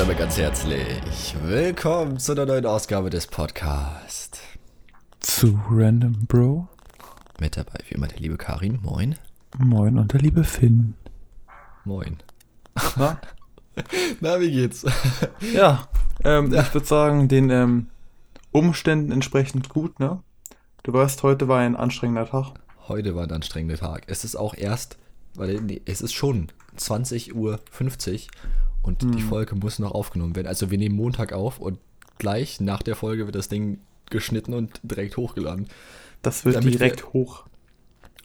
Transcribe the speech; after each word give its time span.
damit 0.00 0.16
ganz 0.16 0.38
herzlich 0.38 1.36
willkommen 1.42 2.18
zu 2.18 2.32
einer 2.32 2.46
neuen 2.46 2.64
Ausgabe 2.64 3.10
des 3.10 3.26
Podcasts. 3.26 4.40
Zu 5.20 5.60
Random 5.68 6.24
Bro. 6.26 6.68
Mit 7.38 7.58
dabei 7.58 7.80
wie 7.86 7.96
immer 7.96 8.08
der 8.08 8.18
liebe 8.18 8.38
Karin. 8.38 8.78
Moin. 8.80 9.16
Moin 9.58 9.98
und 9.98 10.14
der 10.14 10.20
liebe 10.20 10.42
Finn. 10.42 10.94
Moin. 11.84 12.16
Na? 12.96 13.20
Na, 14.20 14.40
wie 14.40 14.50
geht's? 14.50 14.86
Ja, 15.52 15.86
ähm, 16.24 16.54
ich 16.54 16.72
würde 16.72 16.86
sagen, 16.86 17.28
den 17.28 17.50
ähm, 17.50 17.88
Umständen 18.52 19.12
entsprechend 19.12 19.68
gut, 19.68 20.00
ne? 20.00 20.22
Du 20.82 20.94
weißt, 20.94 21.22
heute 21.24 21.46
war 21.46 21.58
ein 21.58 21.76
anstrengender 21.76 22.24
Tag. 22.24 22.54
Heute 22.88 23.14
war 23.14 23.24
ein 23.24 23.32
anstrengender 23.32 23.76
Tag. 23.76 24.04
Es 24.06 24.24
ist 24.24 24.34
auch 24.34 24.54
erst, 24.54 24.96
weil 25.34 25.60
nee, 25.60 25.82
es 25.84 26.00
ist 26.00 26.14
schon 26.14 26.48
20.50 26.78 27.34
Uhr 27.34 27.60
und 28.82 29.02
die 29.02 29.22
Folge 29.22 29.54
muss 29.54 29.78
noch 29.78 29.92
aufgenommen 29.92 30.34
werden. 30.36 30.46
Also 30.48 30.70
wir 30.70 30.78
nehmen 30.78 30.96
Montag 30.96 31.32
auf 31.32 31.58
und 31.58 31.78
gleich 32.18 32.60
nach 32.60 32.82
der 32.82 32.96
Folge 32.96 33.26
wird 33.26 33.34
das 33.36 33.48
Ding 33.48 33.78
geschnitten 34.10 34.54
und 34.54 34.80
direkt 34.82 35.16
hochgeladen. 35.16 35.68
Das 36.22 36.44
wird 36.44 36.56
Damit 36.56 36.74
direkt 36.74 37.12
hoch. 37.12 37.44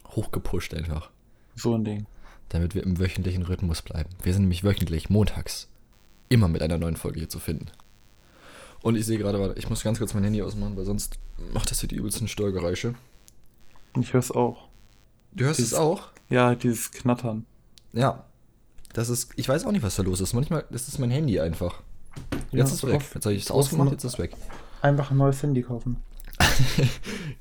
Hochgepusht 0.09 0.73
einfach. 0.73 1.09
So 1.55 1.75
ein 1.75 1.83
Ding. 1.85 2.05
damit 2.49 2.75
wir 2.75 2.83
im 2.83 2.99
wöchentlichen 2.99 3.43
Rhythmus 3.43 3.81
bleiben. 3.81 4.09
Wir 4.23 4.31
sind 4.33 4.43
nämlich 4.43 4.63
wöchentlich, 4.63 5.09
montags, 5.09 5.67
immer 6.29 6.47
mit 6.47 6.61
einer 6.61 6.77
neuen 6.77 6.95
Folge 6.95 7.19
hier 7.19 7.29
zu 7.29 7.39
finden. 7.39 7.67
Und 8.81 8.95
ich 8.95 9.05
sehe 9.05 9.17
gerade, 9.17 9.39
warte, 9.39 9.57
ich 9.59 9.69
muss 9.69 9.83
ganz 9.83 9.97
kurz 9.97 10.13
mein 10.13 10.23
Handy 10.23 10.41
ausmachen, 10.41 10.77
weil 10.77 10.85
sonst 10.85 11.17
macht 11.53 11.71
das 11.71 11.79
hier 11.79 11.89
die 11.89 11.95
übelsten 11.95 12.27
Störgeräusche. 12.27 12.93
Ich 13.99 14.13
höre 14.13 14.19
es 14.19 14.31
auch. 14.31 14.67
Du 15.33 15.45
hörst 15.45 15.57
Dieses- 15.59 15.71
es 15.73 15.77
auch? 15.77 16.09
Ja, 16.29 16.53
dieses 16.55 16.91
Knattern. 16.91 17.45
Ja. 17.93 18.25
Das 18.95 19.09
ist, 19.09 19.33
ich 19.35 19.49
weiß 19.49 19.65
auch 19.65 19.73
nicht, 19.73 19.83
was 19.83 19.97
da 19.97 20.03
los 20.03 20.21
ist. 20.21 20.33
Manchmal 20.33 20.63
ist 20.69 20.87
es 20.87 20.97
mein 20.99 21.11
Handy 21.11 21.37
einfach. 21.37 21.81
Jetzt 22.51 22.53
Ja, 22.53 22.63
ist 22.63 22.71
es 22.71 22.83
weg. 22.85 23.01
Jetzt 23.13 23.25
habe 23.25 23.35
ich 23.35 23.43
es 23.43 23.51
ausgemacht, 23.51 23.91
jetzt 23.91 24.05
ist 24.05 24.13
es 24.13 24.19
weg. 24.19 24.31
Einfach 24.81 25.11
ein 25.11 25.17
neues 25.17 25.43
Handy 25.43 25.61
kaufen. 25.61 25.97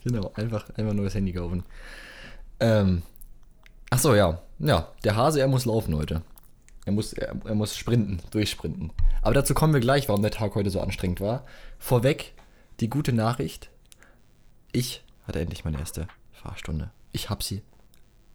Genau, 0.02 0.32
einfach, 0.34 0.68
einfach 0.70 0.90
ein 0.90 0.96
neues 0.96 1.14
Handy 1.14 1.32
kaufen. 1.32 1.62
Ähm, 2.60 3.02
ach 3.88 3.98
so, 4.00 4.14
ja. 4.14 4.42
Ja, 4.58 4.92
der 5.04 5.16
Hase, 5.16 5.40
er 5.40 5.46
muss 5.46 5.64
laufen 5.64 5.96
heute. 5.96 6.22
Er 6.84 6.92
muss, 6.92 7.12
er, 7.12 7.34
er 7.44 7.54
muss 7.54 7.76
sprinten, 7.76 8.20
durchsprinten. 8.32 8.92
Aber 9.22 9.32
dazu 9.32 9.54
kommen 9.54 9.72
wir 9.72 9.80
gleich, 9.80 10.08
warum 10.08 10.20
der 10.22 10.32
Tag 10.32 10.56
heute 10.56 10.70
so 10.70 10.80
anstrengend 10.80 11.20
war. 11.20 11.46
Vorweg 11.78 12.34
die 12.80 12.90
gute 12.90 13.12
Nachricht. 13.12 13.70
Ich 14.72 15.04
hatte 15.26 15.40
endlich 15.40 15.64
meine 15.64 15.78
erste 15.78 16.08
Fahrstunde. 16.32 16.90
Ich 17.12 17.30
habe 17.30 17.42
sie 17.42 17.62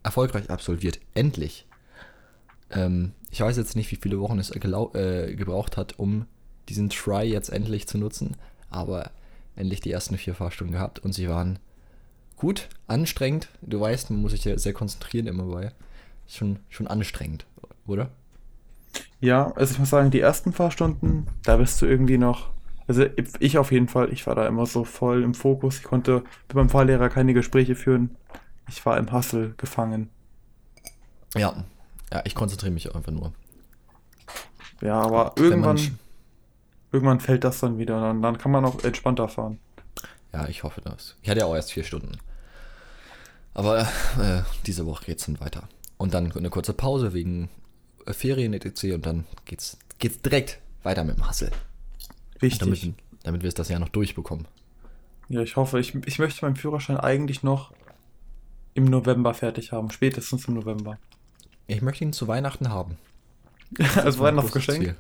erfolgreich 0.04 0.50
absolviert. 0.50 1.00
Endlich. 1.14 1.68
Ähm, 2.72 3.14
ich 3.32 3.42
weiß 3.42 3.58
jetzt 3.58 3.76
nicht, 3.76 3.92
wie 3.92 3.98
viele 3.98 4.20
Wochen 4.20 4.40
es 4.40 4.52
äh, 4.52 5.36
gebraucht 5.36 5.78
hat, 5.78 6.00
um 6.00 6.26
diesen 6.68 6.90
Try 6.90 7.24
jetzt 7.24 7.50
endlich 7.50 7.88
zu 7.88 7.98
nutzen. 7.98 8.38
Aber 8.70 9.12
endlich 9.56 9.82
die 9.82 9.92
ersten 9.92 10.18
vier 10.18 10.36
Fahrstunden 10.36 10.74
gehabt 10.74 11.00
und 11.00 11.14
sie 11.14 11.30
waren 11.30 11.60
gut, 12.38 12.70
anstrengend. 12.88 13.50
Du 13.62 13.80
weißt, 13.80 14.10
man 14.10 14.22
muss 14.22 14.32
sich 14.32 14.46
ja 14.46 14.58
sehr 14.58 14.74
konzentrieren 14.74 15.28
immer 15.28 15.44
bei. 15.46 15.72
Schon, 16.28 16.60
schon 16.70 16.88
anstrengend, 16.88 17.46
oder? 17.88 18.12
Ja, 19.20 19.52
also 19.56 19.74
ich 19.74 19.80
muss 19.80 19.90
sagen, 19.90 20.12
die 20.12 20.22
ersten 20.22 20.54
paar 20.54 20.72
Stunden, 20.72 21.28
da 21.44 21.58
bist 21.58 21.82
du 21.82 21.86
irgendwie 21.86 22.18
noch. 22.18 22.52
Also 22.88 23.06
ich 23.40 23.58
auf 23.58 23.72
jeden 23.72 23.88
Fall, 23.88 24.12
ich 24.12 24.26
war 24.26 24.36
da 24.36 24.48
immer 24.48 24.66
so 24.66 24.84
voll 24.84 25.24
im 25.24 25.34
Fokus. 25.34 25.78
Ich 25.78 25.84
konnte 25.84 26.24
mit 26.48 26.56
meinem 26.56 26.70
Fahrlehrer 26.70 27.10
keine 27.10 27.34
Gespräche 27.34 27.76
führen. 27.76 28.16
Ich 28.68 28.84
war 28.86 28.98
im 28.98 29.12
Hassel 29.12 29.54
gefangen. 29.58 30.10
Ja. 31.36 31.66
Ja, 32.12 32.22
ich 32.26 32.36
konzentriere 32.36 32.72
mich 32.72 32.94
einfach 32.94 33.12
nur. 33.12 33.34
Ja, 34.82 35.00
aber 35.00 35.34
Wenn 35.36 35.44
irgendwann, 35.46 36.00
irgendwann 36.92 37.20
fällt 37.20 37.44
das 37.44 37.60
dann 37.60 37.78
wieder 37.78 38.00
dann, 38.00 38.22
dann 38.22 38.38
kann 38.38 38.52
man 38.52 38.66
auch 38.66 38.84
entspannter 38.84 39.28
fahren. 39.28 39.60
Ja, 40.34 40.48
ich 40.48 40.64
hoffe 40.64 40.82
das. 40.82 41.16
Ich 41.22 41.30
hatte 41.30 41.42
ja 41.42 41.46
auch 41.46 41.56
erst 41.56 41.72
vier 41.72 41.84
Stunden. 41.84 42.18
Aber 43.54 43.82
äh, 43.82 44.42
diese 44.66 44.86
Woche 44.86 45.06
geht's 45.06 45.26
dann 45.26 45.40
weiter. 45.40 45.68
Und 45.98 46.14
dann 46.14 46.32
eine 46.32 46.50
kurze 46.50 46.74
Pause 46.74 47.14
wegen 47.14 47.50
äh, 48.06 48.14
Ferien 48.14 48.54
etc. 48.54 48.94
Und 48.94 49.06
dann 49.06 49.26
geht's, 49.46 49.78
geht's 49.98 50.22
direkt 50.22 50.60
weiter 50.84 51.04
mit 51.04 51.18
dem 51.18 51.28
Hassel. 51.28 51.52
Richtig. 52.42 52.60
Damit, 52.60 52.94
damit 53.24 53.42
wir 53.42 53.50
es 53.50 53.56
das 53.56 53.70
Jahr 53.70 53.80
noch 53.80 53.90
durchbekommen. 53.90 54.48
Ja, 55.28 55.42
ich 55.42 55.56
hoffe, 55.58 55.80
ich, 55.80 55.94
ich 55.94 56.20
möchte 56.20 56.46
meinen 56.46 56.56
Führerschein 56.56 56.98
eigentlich 56.98 57.44
noch 57.44 57.74
im 58.74 58.86
November 58.86 59.34
fertig 59.34 59.72
haben. 59.72 59.92
Spätestens 59.92 60.48
im 60.48 60.54
November. 60.54 60.98
Ich 61.70 61.82
möchte 61.82 62.04
ihn 62.04 62.14
zu 62.14 62.28
Weihnachten 62.28 62.70
haben. 62.70 62.98
Als 63.96 64.20
Weihnachtsgeschenk. 64.20 64.96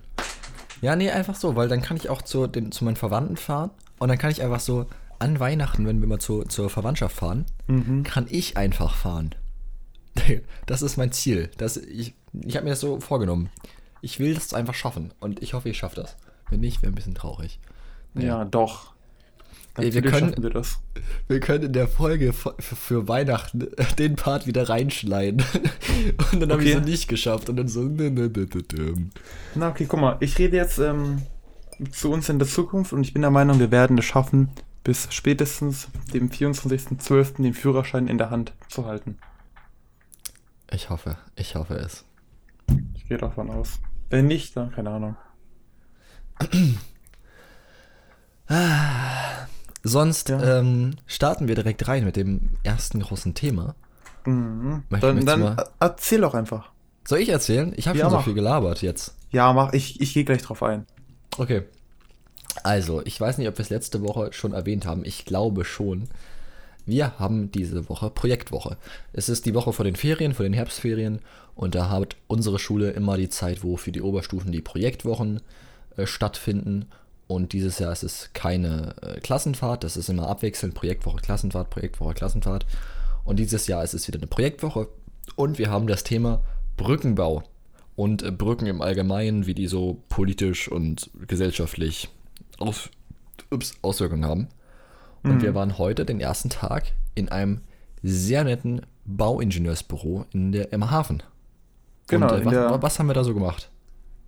Ja, 0.81 0.95
nee, 0.95 1.09
einfach 1.11 1.35
so, 1.35 1.55
weil 1.55 1.67
dann 1.67 1.81
kann 1.81 1.97
ich 1.97 2.09
auch 2.09 2.21
zu, 2.21 2.47
den, 2.47 2.71
zu 2.71 2.85
meinen 2.85 2.95
Verwandten 2.95 3.35
fahren 3.37 3.71
und 3.97 4.07
dann 4.09 4.17
kann 4.17 4.31
ich 4.31 4.41
einfach 4.41 4.59
so 4.61 4.85
an 5.17 5.39
Weihnachten, 5.39 5.85
wenn 5.85 5.99
wir 5.99 6.07
mal 6.07 6.19
zu, 6.19 6.43
zur 6.43 6.69
Verwandtschaft 6.69 7.15
fahren, 7.15 7.45
Mhm. 7.67 8.03
kann 8.03 8.27
ich 8.29 8.55
einfach 8.57 8.95
fahren. 8.95 9.35
Das 10.65 10.81
ist 10.81 10.97
mein 10.97 11.11
Ziel. 11.11 11.49
Das, 11.57 11.77
ich 11.77 12.13
ich 12.33 12.55
habe 12.55 12.65
mir 12.65 12.71
das 12.71 12.79
so 12.79 12.99
vorgenommen. 12.99 13.49
Ich 14.01 14.19
will 14.19 14.33
das 14.35 14.53
einfach 14.53 14.75
schaffen 14.75 15.11
und 15.19 15.41
ich 15.41 15.53
hoffe, 15.53 15.69
ich 15.69 15.77
schaffe 15.77 15.95
das. 15.97 16.15
Wenn 16.49 16.59
nicht, 16.61 16.81
wäre 16.81 16.91
ein 16.91 16.95
bisschen 16.95 17.15
traurig. 17.15 17.59
Ja, 18.13 18.45
doch. 18.45 18.93
Ey, 19.77 19.93
wir 19.93 20.01
können- 20.01 20.29
schaffen 20.29 20.43
wir 20.43 20.49
das. 20.49 20.79
Wir 21.27 21.39
können 21.39 21.63
in 21.65 21.73
der 21.73 21.87
Folge 21.87 22.33
für, 22.33 23.07
Weihnachten 23.07 23.67
den 23.97 24.15
Part 24.15 24.45
wieder 24.47 24.67
reinschneiden. 24.67 25.43
Und 26.33 26.39
dann 26.41 26.51
habe 26.51 26.63
ich 26.63 26.71
Okay. 26.75 26.79
es 26.81 26.85
nicht 26.85 27.07
geschafft. 27.07 27.49
Und 27.49 27.57
dann 27.57 27.67
so. 27.67 27.83
ne, 27.83 28.09
ne. 28.11 28.29
Na, 29.55 29.69
okay, 29.69 29.85
guck 29.87 29.99
mal. 30.01 30.17
Ich 30.19 30.37
rede 30.37 30.57
jetzt 30.57 30.79
ähm, 30.79 31.21
zu 31.91 32.11
uns 32.11 32.27
in 32.29 32.39
der 32.39 32.47
Zukunft 32.47 32.91
und 32.91 33.03
ich 33.03 33.13
bin 33.13 33.21
der 33.21 33.31
Meinung, 33.31 33.59
wir 33.59 33.71
werden 33.71 33.97
es 33.97 34.03
schaffen, 34.05 34.49
bis 34.83 35.07
spätestens 35.11 35.87
dem 36.13 36.29
24.12. 36.29 37.41
den 37.41 37.53
Führerschein 37.53 38.07
in 38.09 38.17
der 38.17 38.31
Hand 38.31 38.53
zu 38.67 38.85
halten. 38.85 39.17
Ich 40.71 40.89
hoffe, 40.89 41.17
ich 41.35 41.55
hoffe 41.55 41.75
es. 41.75 42.03
Ich 42.95 43.07
gehe 43.07 43.17
davon 43.17 43.49
aus. 43.49 43.79
Wenn 44.09 44.27
nicht, 44.27 44.57
dann 44.57 44.71
keine 44.71 44.89
Ahnung. 44.89 45.15
Sonst 49.83 50.29
Ja. 50.29 50.59
ähm, 50.59 50.95
starten 51.05 51.47
wir 51.47 51.55
direkt 51.55 51.87
rein 51.87 52.03
mit 52.05 52.15
dem 52.15 52.49
ersten 52.63 52.99
großen 52.99 53.33
Thema. 53.33 53.75
Mhm. 54.25 54.83
Dann, 54.89 54.99
möchtest 55.15 55.27
dann 55.27 55.41
er- 55.41 55.69
erzähl 55.79 56.21
doch 56.21 56.33
einfach. 56.33 56.71
Soll 57.07 57.19
ich 57.19 57.29
erzählen? 57.29 57.73
Ich 57.75 57.87
habe 57.87 57.97
Ja, 57.97 58.03
schon 58.05 58.11
so 58.11 58.17
mach. 58.17 58.23
viel 58.25 58.33
gelabert 58.33 58.81
jetzt. 58.81 59.15
Ja, 59.31 59.51
mach. 59.53 59.73
Ich, 59.73 60.01
ich 60.01 60.13
gehe 60.13 60.25
gleich 60.25 60.41
drauf 60.41 60.61
ein. 60.63 60.85
Okay. 61.37 61.63
Also, 62.63 63.01
ich 63.05 63.19
weiß 63.19 63.37
nicht, 63.37 63.47
ob 63.47 63.57
wir 63.57 63.63
es 63.63 63.69
letzte 63.69 64.01
Woche 64.03 64.33
schon 64.33 64.53
erwähnt 64.53 64.85
haben. 64.85 65.05
Ich 65.05 65.25
glaube 65.25 65.63
schon. 65.65 66.09
Wir 66.85 67.17
haben 67.19 67.51
diese 67.51 67.87
Woche 67.89 68.09
Projektwoche. 68.09 68.77
Es 69.13 69.29
ist 69.29 69.45
die 69.45 69.53
Woche 69.53 69.71
vor 69.73 69.85
den 69.85 69.95
Ferien, 69.95 70.33
vor 70.33 70.43
den 70.43 70.53
Herbstferien. 70.53 71.19
Und 71.55 71.75
da 71.75 71.89
hat 71.89 72.15
unsere 72.27 72.57
Schule 72.59 72.91
immer 72.91 73.15
die 73.17 73.29
Zeit, 73.29 73.63
wo 73.63 73.77
für 73.77 73.91
die 73.91 74.01
Oberstufen 74.01 74.51
die 74.51 74.61
Projektwochen 74.61 75.41
äh, 75.97 76.05
stattfinden. 76.07 76.87
Und 77.29 77.53
dieses 77.53 77.77
Jahr 77.77 77.91
ist 77.91 78.01
es 78.01 78.31
keine 78.33 78.95
äh, 79.03 79.19
Klassenfahrt. 79.19 79.83
Das 79.83 79.97
ist 79.97 80.09
immer 80.09 80.27
abwechselnd. 80.27 80.73
Projektwoche, 80.73 81.21
Klassenfahrt, 81.21 81.69
Projektwoche, 81.69 82.15
Klassenfahrt. 82.15 82.65
Und 83.23 83.37
dieses 83.37 83.67
Jahr 83.67 83.83
ist 83.83 83.93
es 83.93 84.07
wieder 84.07 84.17
eine 84.17 84.25
Projektwoche. 84.25 84.87
Und 85.35 85.59
wir 85.59 85.69
haben 85.69 85.85
das 85.85 86.03
Thema 86.03 86.41
Brückenbau. 86.75 87.43
Und 87.95 88.23
äh, 88.23 88.31
Brücken 88.31 88.65
im 88.65 88.81
Allgemeinen, 88.81 89.45
wie 89.45 89.53
die 89.53 89.67
so 89.67 90.01
politisch 90.09 90.71
und 90.71 91.11
gesellschaftlich 91.27 92.09
aus, 92.57 92.89
ups, 93.51 93.75
Auswirkungen 93.83 94.25
haben. 94.25 94.47
Und 95.21 95.35
Mhm. 95.35 95.41
wir 95.43 95.53
waren 95.53 95.77
heute 95.77 96.05
den 96.05 96.19
ersten 96.19 96.49
Tag 96.49 96.93
in 97.13 97.29
einem 97.29 97.61
sehr 98.01 98.43
netten 98.43 98.81
Bauingenieursbüro 99.05 100.25
in 100.33 100.51
der, 100.51 100.73
im 100.73 100.89
Hafen. 100.89 101.21
Genau, 102.07 102.33
Und, 102.33 102.41
äh, 102.41 102.45
was, 102.45 102.81
was 102.81 102.97
haben 102.99 103.07
wir 103.07 103.13
da 103.13 103.23
so 103.23 103.35
gemacht? 103.35 103.69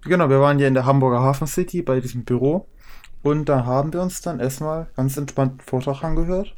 Genau, 0.03 0.29
wir 0.29 0.39
waren 0.39 0.57
ja 0.57 0.67
in 0.67 0.73
der 0.73 0.85
Hamburger 0.85 1.21
Hafen 1.21 1.47
City 1.47 1.81
bei 1.83 1.99
diesem 1.99 2.23
Büro. 2.23 2.67
Und 3.21 3.49
da 3.49 3.65
haben 3.65 3.93
wir 3.93 4.01
uns 4.01 4.21
dann 4.21 4.39
erstmal 4.39 4.87
ganz 4.95 5.15
entspannt 5.15 5.51
einen 5.51 5.61
Vortrag 5.61 6.03
angehört. 6.03 6.55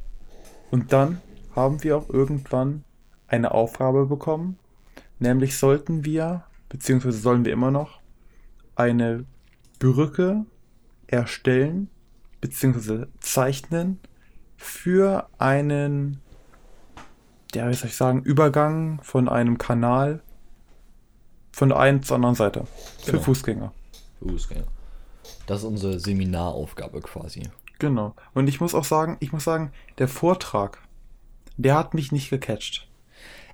Und 0.72 0.94
dann 0.94 1.22
haben 1.56 1.84
wir 1.84 1.98
auch 1.98 2.10
irgendwann 2.10 2.84
eine 3.28 3.52
Aufgabe 3.52 4.06
bekommen, 4.06 4.58
nämlich 5.20 5.58
sollten 5.58 6.06
wir, 6.06 6.44
beziehungsweise 6.70 7.18
sollen 7.18 7.46
wir 7.46 7.54
immer 7.54 7.72
noch, 7.72 8.00
eine 8.76 9.26
Brücke 9.80 10.46
erstellen, 11.08 11.90
beziehungsweise 12.42 13.10
zeichnen 13.20 14.00
für 14.58 15.28
einen, 15.38 16.22
ja, 17.54 17.70
wie 17.70 17.74
soll 17.74 17.90
ich 17.90 17.98
sagen, 17.98 18.24
Übergang 18.24 19.02
von 19.04 19.28
einem 19.30 19.58
Kanal 19.58 20.22
von 21.54 21.70
der 21.70 21.80
einen 21.80 22.04
zur 22.04 22.16
anderen 22.16 22.36
Seite. 22.36 22.66
Für 23.02 23.12
Genau. 23.12 23.24
Fußgänger. 23.24 23.72
Fußgänger. 24.20 24.66
Das 25.48 25.60
ist 25.60 25.66
unsere 25.66 26.00
Seminaraufgabe 26.00 27.00
quasi. 27.02 27.44
Genau. 27.80 28.16
Und 28.34 28.48
ich 28.48 28.60
muss 28.60 28.76
auch 28.76 28.84
sagen, 28.84 29.18
ich 29.22 29.32
muss 29.32 29.44
sagen, 29.44 29.72
der 30.00 30.08
Vortrag, 30.08 30.80
der 31.56 31.76
hat 31.76 31.94
mich 31.94 32.12
nicht 32.12 32.30
gecatcht. 32.30 32.88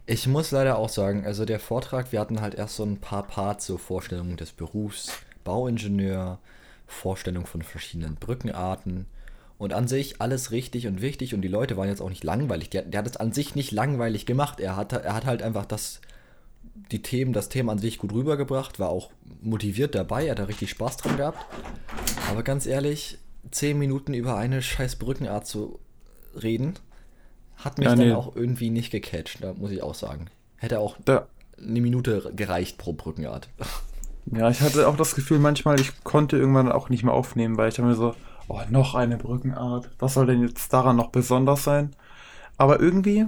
Ich 0.06 0.28
muss 0.28 0.50
leider 0.52 0.78
auch 0.78 0.90
sagen, 0.90 1.26
also 1.26 1.46
der 1.46 1.60
Vortrag, 1.60 2.12
wir 2.12 2.20
hatten 2.20 2.42
halt 2.42 2.56
erst 2.56 2.78
so 2.78 2.84
ein 2.84 3.00
paar 3.00 3.24
Parts, 3.28 3.66
so 3.66 3.78
Vorstellungen 3.78 4.38
des 4.38 4.54
Berufs, 4.54 5.12
Bauingenieur, 5.44 6.40
Vorstellung 6.88 7.46
von 7.46 7.62
verschiedenen 7.62 8.16
Brückenarten 8.16 9.06
und 9.58 9.74
an 9.74 9.88
sich 9.88 10.22
alles 10.22 10.52
richtig 10.52 10.88
und 10.88 11.02
wichtig 11.02 11.36
und 11.36 11.42
die 11.42 11.48
Leute 11.48 11.78
waren 11.78 11.90
jetzt 11.90 12.02
auch 12.02 12.10
nicht 12.10 12.24
langweilig. 12.24 12.70
Der, 12.70 12.84
der 12.84 13.00
hat 13.00 13.08
es 13.08 13.18
an 13.18 13.34
sich 13.34 13.56
nicht 13.56 13.72
langweilig 13.72 14.26
gemacht. 14.26 14.60
Er 14.60 14.76
hat, 14.76 14.94
er 14.94 15.14
hat 15.14 15.26
halt 15.26 15.44
einfach 15.44 15.66
das, 15.66 16.02
die 16.92 17.02
Themen, 17.02 17.34
das 17.34 17.50
Thema 17.50 17.72
an 17.74 17.80
sich 17.80 17.98
gut 17.98 18.14
rübergebracht, 18.14 18.80
war 18.80 18.90
auch 18.90 19.12
motiviert 19.42 19.96
dabei, 19.96 20.26
er 20.26 20.32
hat 20.32 20.40
da 20.40 20.44
richtig 20.46 20.70
Spaß 20.72 20.98
dran 20.98 21.18
gehabt. 21.18 21.46
Aber 22.32 22.44
ganz 22.44 22.66
ehrlich, 22.66 23.18
zehn 23.52 23.78
Minuten 23.78 24.14
über 24.14 24.36
eine 24.38 24.62
scheiß 24.62 24.98
Brückenart 24.98 25.48
zu 25.48 25.80
reden, 26.42 26.76
hat 27.58 27.78
mich 27.80 27.86
Ja, 27.88 27.96
dann 27.96 28.08
nee. 28.08 28.14
auch 28.14 28.36
irgendwie 28.36 28.70
nicht 28.70 28.92
gecatcht, 28.92 29.44
da 29.44 29.54
muss 29.54 29.72
ich 29.72 29.82
auch 29.84 29.96
sagen. 29.96 30.28
Hätte 30.58 30.80
auch 30.80 30.98
Da, 31.06 31.28
eine 31.58 31.82
Minute 31.82 32.32
gereicht 32.36 32.78
pro 32.78 32.94
Brückenart. 32.94 33.50
ja, 34.26 34.50
ich 34.50 34.62
hatte 34.62 34.88
auch 34.88 34.96
das 34.98 35.16
Gefühl, 35.16 35.40
manchmal, 35.40 35.80
ich 35.80 36.04
konnte 36.04 36.38
irgendwann 36.38 36.72
auch 36.72 36.90
nicht 36.90 37.04
mehr 37.04 37.14
aufnehmen, 37.14 37.58
weil 37.58 37.70
ich 37.70 37.76
dann 37.76 37.88
mir 37.88 37.96
so, 37.96 38.16
oh, 38.48 38.60
noch 38.70 38.96
eine 38.96 39.18
Brückenart. 39.18 39.90
Was 40.00 40.14
soll 40.14 40.28
denn 40.28 40.42
jetzt 40.48 40.72
daran 40.74 40.96
noch 40.98 41.10
besonders 41.10 41.64
sein? 41.64 41.96
Aber 42.58 42.80
irgendwie, 42.80 43.26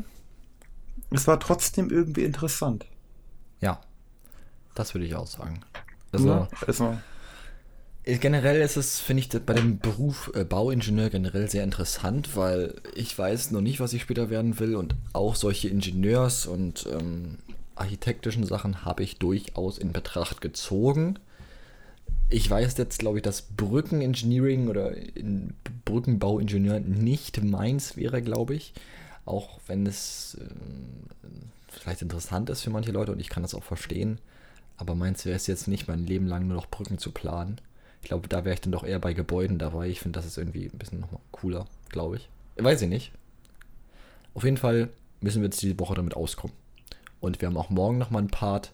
es 1.12 1.28
war 1.28 1.40
trotzdem 1.40 1.90
irgendwie 1.90 2.24
interessant. 2.24 2.86
Ja, 3.62 3.80
das 4.76 4.94
würde 4.94 5.06
ich 5.06 5.16
auch 5.16 5.28
sagen. 5.28 5.62
Also, 6.12 6.28
Ne? 6.28 6.48
Also, 6.68 6.98
Äh, 8.04 8.18
Generell 8.18 8.62
ist 8.62 8.78
es, 8.78 9.00
finde 9.00 9.22
ich, 9.22 9.30
bei 9.30 9.54
dem 9.54 9.80
Beruf 9.80 10.32
äh, 10.34 10.44
Bauingenieur 10.44 11.10
generell 11.10 11.50
sehr 11.50 11.64
interessant, 11.64 12.36
weil 12.36 12.76
ich 12.96 13.18
weiß 13.18 13.52
noch 13.52 13.62
nicht, 13.62 13.80
was 13.80 13.94
ich 13.94 14.02
später 14.02 14.30
werden 14.30 14.60
will 14.60 14.76
und 14.76 14.96
auch 15.14 15.36
solche 15.36 15.70
Ingenieurs- 15.70 16.48
und 16.48 16.88
ähm, 16.92 17.38
architektischen 17.76 18.46
Sachen 18.46 18.86
habe 18.86 19.04
ich 19.04 19.18
durchaus 19.20 19.78
in 19.78 19.92
Betracht 19.92 20.42
gezogen. 20.42 21.20
Ich 22.30 22.50
weiß 22.50 22.78
jetzt, 22.78 23.00
glaube 23.00 23.18
ich, 23.18 23.24
dass 23.24 23.42
Brückenengineering 23.42 24.68
oder 24.70 24.96
in 24.96 25.54
Brückenbauingenieur 25.86 26.80
nicht 26.80 27.44
meins 27.44 27.98
wäre, 27.98 28.22
glaube 28.22 28.56
ich. 28.56 28.74
Auch 29.26 29.60
wenn 29.68 29.86
es 29.86 30.38
ähm, 30.40 31.10
vielleicht 31.80 32.02
interessant 32.02 32.50
ist 32.50 32.62
für 32.62 32.70
manche 32.70 32.92
Leute 32.92 33.12
und 33.12 33.20
ich 33.20 33.30
kann 33.30 33.44
das 33.44 33.54
auch 33.54 33.64
verstehen. 33.64 34.20
Aber 34.78 34.96
meins 34.96 35.26
wäre 35.26 35.36
es 35.36 35.48
jetzt 35.48 35.68
nicht, 35.68 35.88
mein 35.88 36.06
Leben 36.06 36.28
lang 36.28 36.48
nur 36.48 36.58
noch 36.58 36.68
Brücken 36.68 36.98
zu 36.98 37.12
planen. 37.12 37.62
Ich 38.02 38.08
glaube, 38.08 38.28
da 38.28 38.44
wäre 38.44 38.56
ich 38.56 38.62
dann 38.62 38.72
doch 38.72 38.84
eher 38.84 39.00
bei 39.00 39.14
Gebäuden 39.14 39.60
dabei. 39.60 39.88
Ich 39.88 40.00
finde, 40.00 40.18
das 40.18 40.26
ist 40.26 40.38
irgendwie 40.38 40.66
ein 40.66 40.78
bisschen 40.78 41.00
nochmal 41.00 41.22
cooler, 41.32 41.68
glaube 41.90 42.18
ich. 42.18 42.30
Weiß 42.58 42.82
ich 42.82 42.90
nicht. 42.90 43.12
Auf 44.34 44.44
jeden 44.44 44.58
Fall 44.58 44.90
müssen 45.20 45.42
wir 45.42 45.48
jetzt 45.48 45.62
diese 45.62 45.80
Woche 45.80 45.94
damit 45.94 46.16
auskommen. 46.16 46.56
Und 47.20 47.42
wir 47.42 47.48
haben 47.48 47.58
auch 47.58 47.70
morgen 47.70 48.00
nochmal 48.00 48.22
einen 48.22 48.32
Part. 48.32 48.72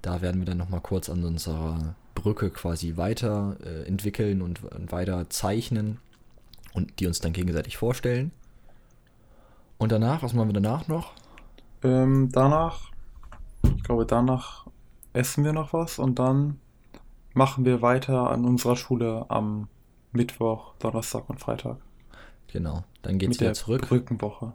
Da 0.00 0.22
werden 0.22 0.40
wir 0.40 0.46
dann 0.46 0.56
nochmal 0.56 0.80
kurz 0.80 1.10
an 1.10 1.22
unserer 1.24 1.94
Brücke 2.14 2.50
quasi 2.50 2.96
weiter 2.96 3.56
äh, 3.64 3.86
entwickeln 3.86 4.42
und, 4.42 4.64
und 4.64 4.90
weiter 4.90 5.28
zeichnen 5.28 5.98
und 6.72 6.98
die 6.98 7.06
uns 7.06 7.20
dann 7.20 7.32
gegenseitig 7.32 7.76
vorstellen. 7.76 8.32
Und 9.78 9.92
danach, 9.92 10.22
was 10.22 10.32
machen 10.32 10.48
wir 10.48 10.60
danach 10.60 10.88
noch? 10.88 11.12
Ähm, 11.82 12.30
danach, 12.32 12.90
ich 13.76 13.82
glaube, 13.82 14.06
danach 14.06 14.66
essen 15.12 15.44
wir 15.44 15.52
noch 15.52 15.72
was 15.72 15.98
und 15.98 16.18
dann 16.18 16.58
machen 17.34 17.64
wir 17.64 17.82
weiter 17.82 18.30
an 18.30 18.44
unserer 18.44 18.76
Schule 18.76 19.26
am 19.28 19.68
Mittwoch, 20.12 20.74
Donnerstag 20.78 21.28
und 21.28 21.40
Freitag. 21.40 21.78
Genau, 22.48 22.84
dann 23.02 23.18
geht's 23.18 23.30
mit 23.30 23.40
wieder 23.40 23.48
der 23.48 23.54
zurück. 23.54 23.88
Brückenwoche. 23.88 24.54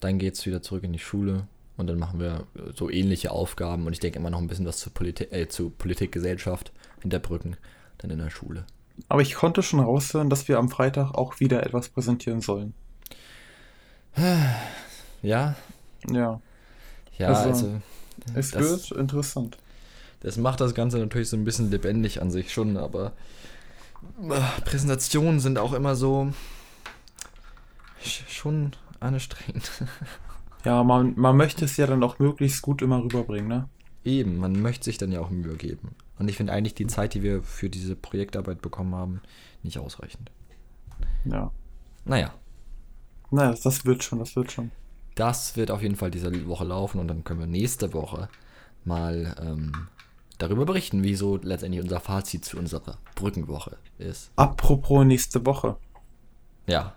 Dann 0.00 0.18
geht's 0.18 0.46
wieder 0.46 0.62
zurück 0.62 0.84
in 0.84 0.92
die 0.92 0.98
Schule 0.98 1.48
und 1.76 1.88
dann 1.88 1.98
machen 1.98 2.20
wir 2.20 2.44
so 2.74 2.90
ähnliche 2.90 3.32
Aufgaben 3.32 3.86
und 3.86 3.92
ich 3.92 4.00
denke 4.00 4.18
immer 4.18 4.30
noch 4.30 4.38
ein 4.38 4.46
bisschen 4.46 4.66
was 4.66 4.78
zu, 4.78 4.90
Politi 4.90 5.24
äh, 5.24 5.48
zu 5.48 5.70
Politik, 5.70 6.12
Gesellschaft 6.12 6.72
hinter 7.00 7.18
Brücken, 7.18 7.56
dann 7.98 8.10
in 8.10 8.18
der 8.18 8.30
Schule. 8.30 8.64
Aber 9.08 9.20
ich 9.20 9.34
konnte 9.34 9.62
schon 9.62 9.80
raushören, 9.80 10.30
dass 10.30 10.48
wir 10.48 10.58
am 10.58 10.68
Freitag 10.68 11.12
auch 11.14 11.40
wieder 11.40 11.64
etwas 11.66 11.88
präsentieren 11.88 12.40
sollen. 12.40 12.74
Ja, 15.22 15.54
Ja, 16.04 16.42
ja, 17.18 17.42
Also, 17.42 17.42
also, 17.42 17.80
es 18.34 18.54
das, 18.54 18.56
wird 18.58 18.92
interessant. 18.92 19.58
das 20.20 20.36
macht 20.36 20.60
das 20.60 20.74
Ganze 20.74 20.98
natürlich 20.98 21.28
so 21.28 21.36
ein 21.36 21.44
bisschen 21.44 21.70
lebendig 21.70 22.20
an 22.20 22.30
sich 22.30 22.52
schon, 22.52 22.76
aber 22.76 23.12
äh, 24.30 24.60
Präsentationen 24.64 25.40
sind 25.40 25.58
auch 25.58 25.72
immer 25.72 25.94
so 25.94 26.32
sch- 28.02 28.28
schon 28.28 28.72
anstrengend. 29.00 29.70
Ja, 30.64 30.82
man, 30.84 31.14
man 31.16 31.34
möchte 31.38 31.64
es 31.64 31.78
ja 31.78 31.86
dann 31.86 32.02
auch 32.04 32.18
möglichst 32.18 32.60
gut 32.60 32.82
immer 32.82 33.02
rüberbringen, 33.02 33.48
ne? 33.48 33.70
Eben, 34.04 34.38
man 34.38 34.62
möchte 34.62 34.84
sich 34.84 34.96
dann 34.98 35.12
ja 35.12 35.20
auch 35.20 35.28
Mühe 35.30 35.54
geben. 35.56 35.96
Und 36.18 36.28
ich 36.28 36.36
finde 36.36 36.52
eigentlich 36.52 36.74
die 36.74 36.86
Zeit, 36.86 37.12
die 37.14 37.22
wir 37.22 37.42
für 37.42 37.68
diese 37.68 37.94
Projektarbeit 37.96 38.62
bekommen 38.62 38.94
haben, 38.94 39.20
nicht 39.62 39.78
ausreichend. 39.78 40.30
Ja. 41.24 41.52
Naja, 42.04 42.32
Naja, 43.30 43.50
das, 43.52 43.60
das 43.60 43.84
wird 43.84 44.02
schon, 44.02 44.18
das 44.18 44.34
wird 44.36 44.50
schon. 44.52 44.72
Das 45.16 45.56
wird 45.56 45.72
auf 45.72 45.82
jeden 45.82 45.96
Fall 45.96 46.12
diese 46.12 46.46
Woche 46.46 46.64
laufen 46.64 47.00
und 47.00 47.08
dann 47.08 47.24
können 47.24 47.40
wir 47.40 47.46
nächste 47.46 47.92
Woche 47.92 48.28
mal 48.84 49.34
ähm, 49.40 49.88
darüber 50.38 50.64
berichten, 50.64 51.02
wie 51.02 51.16
so 51.16 51.36
letztendlich 51.42 51.82
unser 51.82 51.98
Fazit 51.98 52.44
zu 52.44 52.58
unserer 52.58 52.98
Brückenwoche 53.16 53.78
ist. 53.98 54.30
Apropos 54.36 55.04
nächste 55.04 55.44
Woche. 55.44 55.76
Ja, 56.68 56.94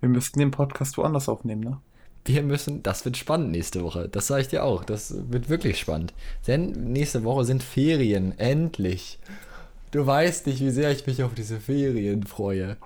Wir 0.00 0.08
müssten 0.08 0.38
den 0.38 0.50
Podcast 0.50 0.98
woanders 0.98 1.28
aufnehmen, 1.28 1.62
ne? 1.62 1.78
wir 2.26 2.42
müssen, 2.42 2.82
das 2.82 3.04
wird 3.04 3.16
spannend 3.16 3.50
nächste 3.50 3.82
Woche. 3.82 4.08
Das 4.08 4.26
sage 4.26 4.42
ich 4.42 4.48
dir 4.48 4.64
auch. 4.64 4.84
Das 4.84 5.14
wird 5.30 5.48
wirklich 5.48 5.78
spannend. 5.78 6.12
Denn 6.46 6.92
nächste 6.92 7.24
Woche 7.24 7.44
sind 7.44 7.62
Ferien. 7.62 8.38
Endlich. 8.38 9.18
Du 9.90 10.06
weißt 10.06 10.46
nicht, 10.46 10.60
wie 10.60 10.70
sehr 10.70 10.90
ich 10.90 11.06
mich 11.06 11.22
auf 11.22 11.34
diese 11.34 11.60
Ferien 11.60 12.24
freue. 12.24 12.76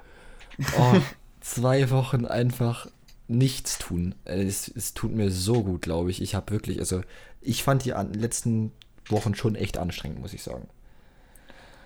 Oh, 0.78 1.00
zwei 1.40 1.90
Wochen 1.90 2.26
einfach 2.26 2.86
nichts 3.28 3.78
tun. 3.78 4.14
Es, 4.24 4.68
es 4.68 4.94
tut 4.94 5.12
mir 5.12 5.30
so 5.30 5.62
gut, 5.62 5.82
glaube 5.82 6.10
ich. 6.10 6.20
Ich 6.20 6.34
habe 6.34 6.52
wirklich, 6.52 6.78
also 6.78 7.02
ich 7.40 7.62
fand 7.62 7.84
die 7.84 7.90
letzten 7.90 8.72
Wochen 9.08 9.34
schon 9.34 9.54
echt 9.54 9.78
anstrengend, 9.78 10.20
muss 10.20 10.34
ich 10.34 10.42
sagen. 10.42 10.68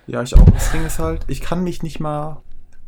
Ja, 0.06 0.22
ich 0.22 0.34
auch. 0.34 0.44
Das 0.44 0.72
Ding 0.72 0.84
ist 0.84 0.98
halt, 0.98 1.24
ich 1.28 1.40
kann 1.40 1.62
mich 1.62 1.82
nicht 1.82 2.00
mal. 2.00 2.42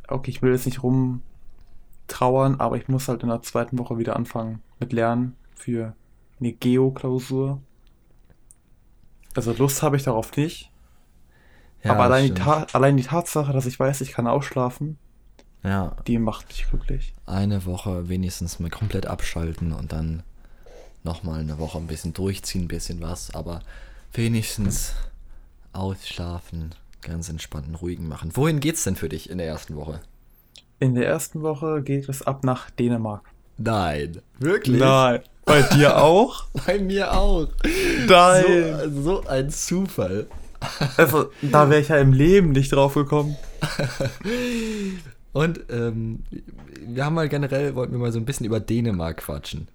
Okay, 0.09 0.31
ich 0.31 0.43
will 0.43 0.53
jetzt 0.53 0.67
nicht 0.67 0.83
rumtrauern, 0.83 2.59
aber 2.59 2.77
ich 2.77 2.89
muss 2.89 3.09
halt 3.09 3.23
in 3.23 3.29
der 3.29 3.43
zweiten 3.43 3.79
Woche 3.79 3.99
wieder 3.99 4.17
anfangen 4.17 4.63
mit 4.81 4.93
Lernen 4.93 5.37
für 5.55 5.95
eine 6.41 6.53
Geo-Klausur. 6.53 7.61
Also 9.37 9.53
Lust 9.53 9.83
habe 9.83 9.97
ich 9.97 10.03
darauf 10.03 10.37
nicht. 10.37 10.73
Ja, 11.83 11.93
aber 11.93 12.05
allein 12.05 12.35
die, 12.35 12.43
allein 12.43 12.97
die 12.97 13.05
Tatsache, 13.05 13.53
dass 13.53 13.67
ich 13.67 13.79
weiß, 13.79 14.01
ich 14.01 14.13
kann 14.13 14.27
ausschlafen, 14.27 14.99
Ja, 15.63 15.95
die 16.07 16.19
macht 16.19 16.49
mich 16.49 16.67
glücklich. 16.69 17.13
eine 17.27 17.67
Woche 17.67 18.09
wenigstens 18.09 18.61
mal 18.61 18.71
komplett 18.71 19.07
abschalten 19.07 19.73
und 19.73 19.93
dann 19.93 20.23
nochmal 21.05 21.41
eine 21.41 21.59
Woche 21.59 21.79
ein 21.79 21.87
bisschen 21.87 22.15
durchziehen, 22.15 22.65
ein 22.65 22.69
bisschen 22.69 23.01
was, 23.01 23.35
aber 23.35 23.61
wenigstens 24.13 24.95
ausschlafen, 25.73 26.75
ganz 27.03 27.29
entspannten, 27.29 27.75
ruhigen 27.75 28.09
machen. 28.09 28.31
Wohin 28.35 28.61
geht's 28.61 28.85
denn 28.85 28.97
für 28.97 29.09
dich 29.09 29.31
in 29.31 29.39
der 29.39 29.47
ersten 29.47 29.77
Woche? 29.77 30.01
In 30.79 30.95
der 30.95 31.07
ersten 31.07 31.43
Woche 31.43 31.83
geht 31.83 32.09
es 32.09 32.23
ab 32.23 32.43
nach 32.43 32.71
Dänemark. 32.71 33.23
Nein, 33.59 34.23
wirklich? 34.39 34.81
Nein. 34.81 35.21
Bei 35.45 35.63
dir 35.63 36.01
auch? 36.01 36.47
Bei 36.67 36.79
mir 36.79 37.13
auch. 37.13 37.49
Nein. 38.09 38.45
So, 38.95 39.03
so 39.03 39.27
ein 39.27 39.51
Zufall. 39.51 40.27
Also, 40.97 41.31
da 41.43 41.69
wäre 41.69 41.81
ich 41.81 41.89
ja 41.89 41.97
im 41.99 42.13
Leben 42.13 42.53
nicht 42.53 42.73
drauf 42.73 42.95
gekommen. 42.95 43.37
Und 45.33 45.61
ähm, 45.71 46.25
wir 46.87 47.05
haben 47.05 47.15
mal 47.15 47.29
generell, 47.29 47.75
wollten 47.77 47.93
wir 47.93 47.99
mal 48.01 48.13
so 48.13 48.19
ein 48.19 48.25
bisschen 48.25 48.47
über 48.47 48.59
Dänemark 48.61 49.19
quatschen. 49.19 49.69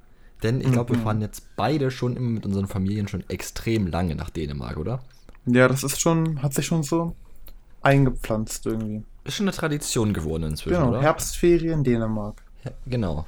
Denn 0.43 0.59
ich 0.59 0.71
glaube, 0.71 0.93
wir 0.93 0.99
Mhm. 0.99 1.03
fahren 1.03 1.21
jetzt 1.21 1.55
beide 1.55 1.91
schon 1.91 2.17
immer 2.17 2.29
mit 2.29 2.45
unseren 2.45 2.67
Familien 2.67 3.07
schon 3.07 3.23
extrem 3.29 3.87
lange 3.87 4.15
nach 4.15 4.29
Dänemark, 4.29 4.77
oder? 4.77 4.99
Ja, 5.45 5.67
das 5.67 5.83
ist 5.83 6.01
schon, 6.01 6.41
hat 6.41 6.53
sich 6.53 6.65
schon 6.65 6.83
so 6.83 7.15
eingepflanzt 7.81 8.65
irgendwie. 8.65 9.03
Ist 9.23 9.35
schon 9.35 9.47
eine 9.47 9.55
Tradition 9.55 10.13
geworden 10.13 10.43
inzwischen, 10.43 10.77
Genau, 10.77 10.89
oder? 10.89 11.01
Herbstferien 11.01 11.83
Dänemark. 11.83 12.41
Ja, 12.63 12.71
genau. 12.85 13.25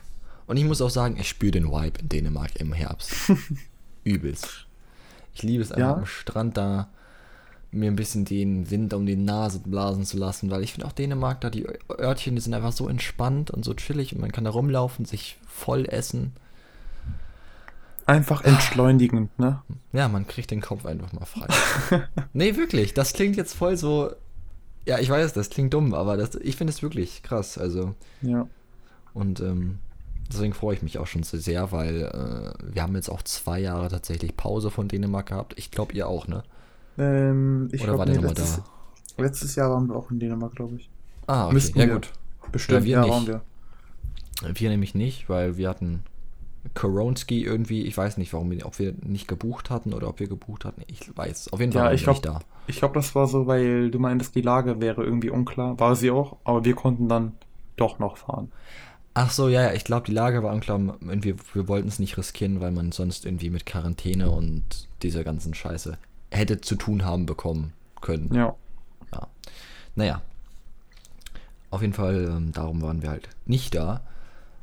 Und 0.48 0.58
ich 0.58 0.66
muss 0.66 0.82
auch 0.82 0.90
sagen, 0.90 1.18
ich 1.20 1.30
spüre 1.30 1.52
den 1.52 1.66
Vibe 1.72 2.00
in 2.02 2.10
Dänemark 2.10 2.56
im 2.60 2.74
Herbst. 2.74 3.14
Übelst. 4.04 4.66
Ich 5.34 5.44
liebe 5.44 5.64
es 5.64 5.72
einfach 5.72 5.88
Ja? 5.88 5.94
am 5.98 6.06
Strand 6.06 6.58
da 6.58 6.90
mir 7.78 7.90
ein 7.90 7.96
bisschen 7.96 8.26
den 8.26 8.70
Wind 8.70 8.94
um 8.94 9.06
die 9.06 9.16
Nase 9.16 9.60
blasen 9.60 10.06
zu 10.06 10.18
lassen, 10.18 10.50
weil 10.52 10.64
ich 10.64 10.74
finde 10.74 10.88
auch 10.88 10.92
Dänemark 10.92 11.42
da, 11.42 11.50
die 11.50 11.68
Örtchen, 11.90 12.36
die 12.36 12.42
sind 12.42 12.54
einfach 12.54 12.72
so 12.72 12.88
entspannt 12.88 13.52
und 13.52 13.64
so 13.64 13.74
chillig 13.74 14.14
und 14.14 14.22
man 14.22 14.32
kann 14.32 14.44
da 14.44 14.50
rumlaufen, 14.50 15.06
sich 15.06 15.38
voll 15.48 15.86
essen. 15.86 16.34
Einfach 18.06 18.44
entschleunigend, 18.46 19.38
ne? 19.38 19.62
Ja, 19.92 20.08
man 20.08 20.28
kriegt 20.28 20.52
den 20.52 20.62
Kopf 20.62 20.86
einfach 20.86 21.12
mal 21.12 21.26
frei. 21.26 21.48
nee, 22.34 22.56
wirklich, 22.56 22.94
das 22.94 23.14
klingt 23.14 23.36
jetzt 23.36 23.54
voll 23.54 23.76
so. 23.76 24.12
Ja, 24.86 25.00
ich 25.00 25.10
weiß, 25.10 25.34
das 25.34 25.50
klingt 25.50 25.74
dumm, 25.74 25.94
aber 25.94 26.16
das, 26.16 26.36
ich 26.36 26.56
finde 26.56 26.72
es 26.72 26.82
wirklich 26.82 27.22
krass. 27.22 27.58
Also, 27.58 27.96
Ja. 28.22 28.48
Und 29.14 29.42
ähm, 29.42 29.80
deswegen 30.32 30.54
freue 30.54 30.76
ich 30.76 30.84
mich 30.84 31.00
auch 31.00 31.08
schon 31.08 31.24
so 31.24 31.38
sehr, 31.38 31.72
weil 31.72 32.04
äh, 32.04 32.74
wir 32.74 32.82
haben 32.82 32.96
jetzt 32.96 33.10
auch 33.10 33.24
zwei 33.24 33.60
Jahre 33.60 33.90
tatsächlich 33.90 34.38
Pause 34.38 34.72
von 34.72 34.88
Dänemark 34.88 35.28
gehabt. 35.28 35.56
Ich 35.58 35.72
glaube, 35.72 35.94
ihr 35.94 36.08
auch, 36.08 36.28
ne? 36.28 36.44
Ähm, 36.98 37.70
ich 37.72 37.82
Oder 37.82 37.89
glaub, 37.92 38.00
war 38.00 38.06
der 38.06 38.16
nee, 38.16 38.22
nochmal 38.22 38.36
letztes, 38.38 38.62
da? 39.16 39.24
Letztes 39.24 39.56
Jahr 39.56 39.72
waren 39.72 39.88
wir 39.88 39.96
auch 39.96 40.12
in 40.12 40.20
Dänemark, 40.20 40.56
glaube 40.56 40.75
ich. 40.75 40.89
Ah, 41.27 41.46
okay. 41.46 41.54
Müssten 41.54 41.80
ja 41.80 41.88
wir. 41.88 41.94
gut. 41.96 42.12
Bestimmt, 42.51 42.84
wir 42.86 42.92
ja, 42.92 43.01
nicht. 43.01 43.10
waren 43.12 43.27
wir. 43.27 43.42
Wir 44.54 44.70
nämlich 44.70 44.96
nicht, 44.96 45.30
weil 45.30 45.58
wir 45.58 45.68
hatten 45.70 46.04
Koronski 46.74 47.44
irgendwie, 47.44 47.84
ich 47.84 47.98
weiß 47.98 48.18
nicht, 48.18 48.34
warum 48.34 48.51
wir, 48.51 48.66
ob 48.66 48.77
wir 48.80 48.94
nicht 49.04 49.27
gebucht 49.27 49.70
hatten 49.70 49.94
oder 49.94 50.08
ob 50.10 50.20
wir 50.20 50.27
gebucht 50.27 50.66
hatten. 50.66 50.84
Ich 50.88 51.16
weiß. 51.16 51.54
Auf 51.54 51.60
jeden 51.60 51.72
Fall 51.72 51.86
Ja, 51.86 51.92
ich 51.94 52.06
wir 52.06 52.13
nicht 52.13 52.24
glaub- 52.24 52.39
da. 52.42 52.46
Ich 52.68 52.77
glaube, 52.77 52.94
das 52.96 53.16
war 53.16 53.27
so, 53.27 53.48
weil 53.48 53.89
du 53.92 54.00
meintest, 54.00 54.36
die 54.36 54.42
Lage 54.42 54.82
wäre 54.82 55.04
irgendwie 55.04 55.30
unklar. 55.30 55.80
War 55.80 55.96
sie 55.96 56.12
auch, 56.12 56.38
aber 56.44 56.66
wir 56.66 56.75
konnten 56.75 57.08
dann 57.08 57.34
doch 57.77 58.00
noch 58.00 58.18
fahren. 58.18 58.51
Ach 59.13 59.32
so, 59.32 59.48
ja, 59.48 59.62
ja, 59.63 59.74
ich 59.74 59.84
glaube, 59.86 60.06
die 60.06 60.12
Lage 60.12 60.44
war 60.44 60.54
unklar. 60.54 60.80
Irgendwie, 61.01 61.36
wir 61.54 61.68
wollten 61.68 61.88
es 61.88 61.98
nicht 61.98 62.18
riskieren, 62.18 62.60
weil 62.62 62.72
man 62.72 62.92
sonst 62.92 63.25
irgendwie 63.25 63.50
mit 63.50 63.66
Quarantäne 63.66 64.30
und 64.30 64.88
dieser 65.01 65.24
ganzen 65.24 65.54
Scheiße 65.54 65.98
hätte 66.32 66.62
zu 66.62 66.76
tun 66.76 67.06
haben 67.06 67.26
bekommen 67.26 67.74
können. 68.02 68.34
Ja. 68.34 68.56
Naja. 69.98 70.22
Auf 71.72 71.82
jeden 71.82 71.94
Fall, 71.94 72.26
ähm, 72.30 72.52
darum 72.54 72.82
waren 72.82 73.02
wir 73.02 73.10
halt 73.10 73.30
nicht 73.46 73.76
da. 73.76 74.02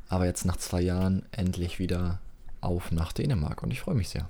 Aber 0.07 0.25
jetzt 0.25 0.45
nach 0.45 0.55
zwei 0.57 0.81
Jahren 0.81 1.25
endlich 1.31 1.77
wieder 1.77 2.19
auf 2.61 2.91
nach 2.91 3.11
Dänemark 3.11 3.61
und 3.61 3.71
ich 3.71 3.81
freue 3.81 3.95
mich 3.95 4.09
sehr. 4.09 4.29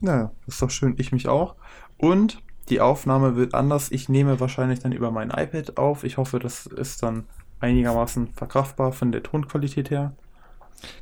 Naja, 0.00 0.32
ist 0.46 0.60
doch 0.62 0.70
schön. 0.70 0.94
Ich 0.98 1.12
mich 1.12 1.28
auch. 1.28 1.56
Und 1.98 2.42
die 2.68 2.80
Aufnahme 2.80 3.36
wird 3.36 3.54
anders. 3.54 3.90
Ich 3.92 4.08
nehme 4.08 4.40
wahrscheinlich 4.40 4.80
dann 4.80 4.92
über 4.92 5.10
mein 5.10 5.30
iPad 5.30 5.76
auf. 5.76 6.04
Ich 6.04 6.16
hoffe, 6.16 6.38
das 6.38 6.66
ist 6.66 7.02
dann 7.02 7.24
einigermaßen 7.60 8.28
verkraftbar 8.28 8.92
von 8.92 9.12
der 9.12 9.22
Tonqualität 9.22 9.90
her. 9.90 10.12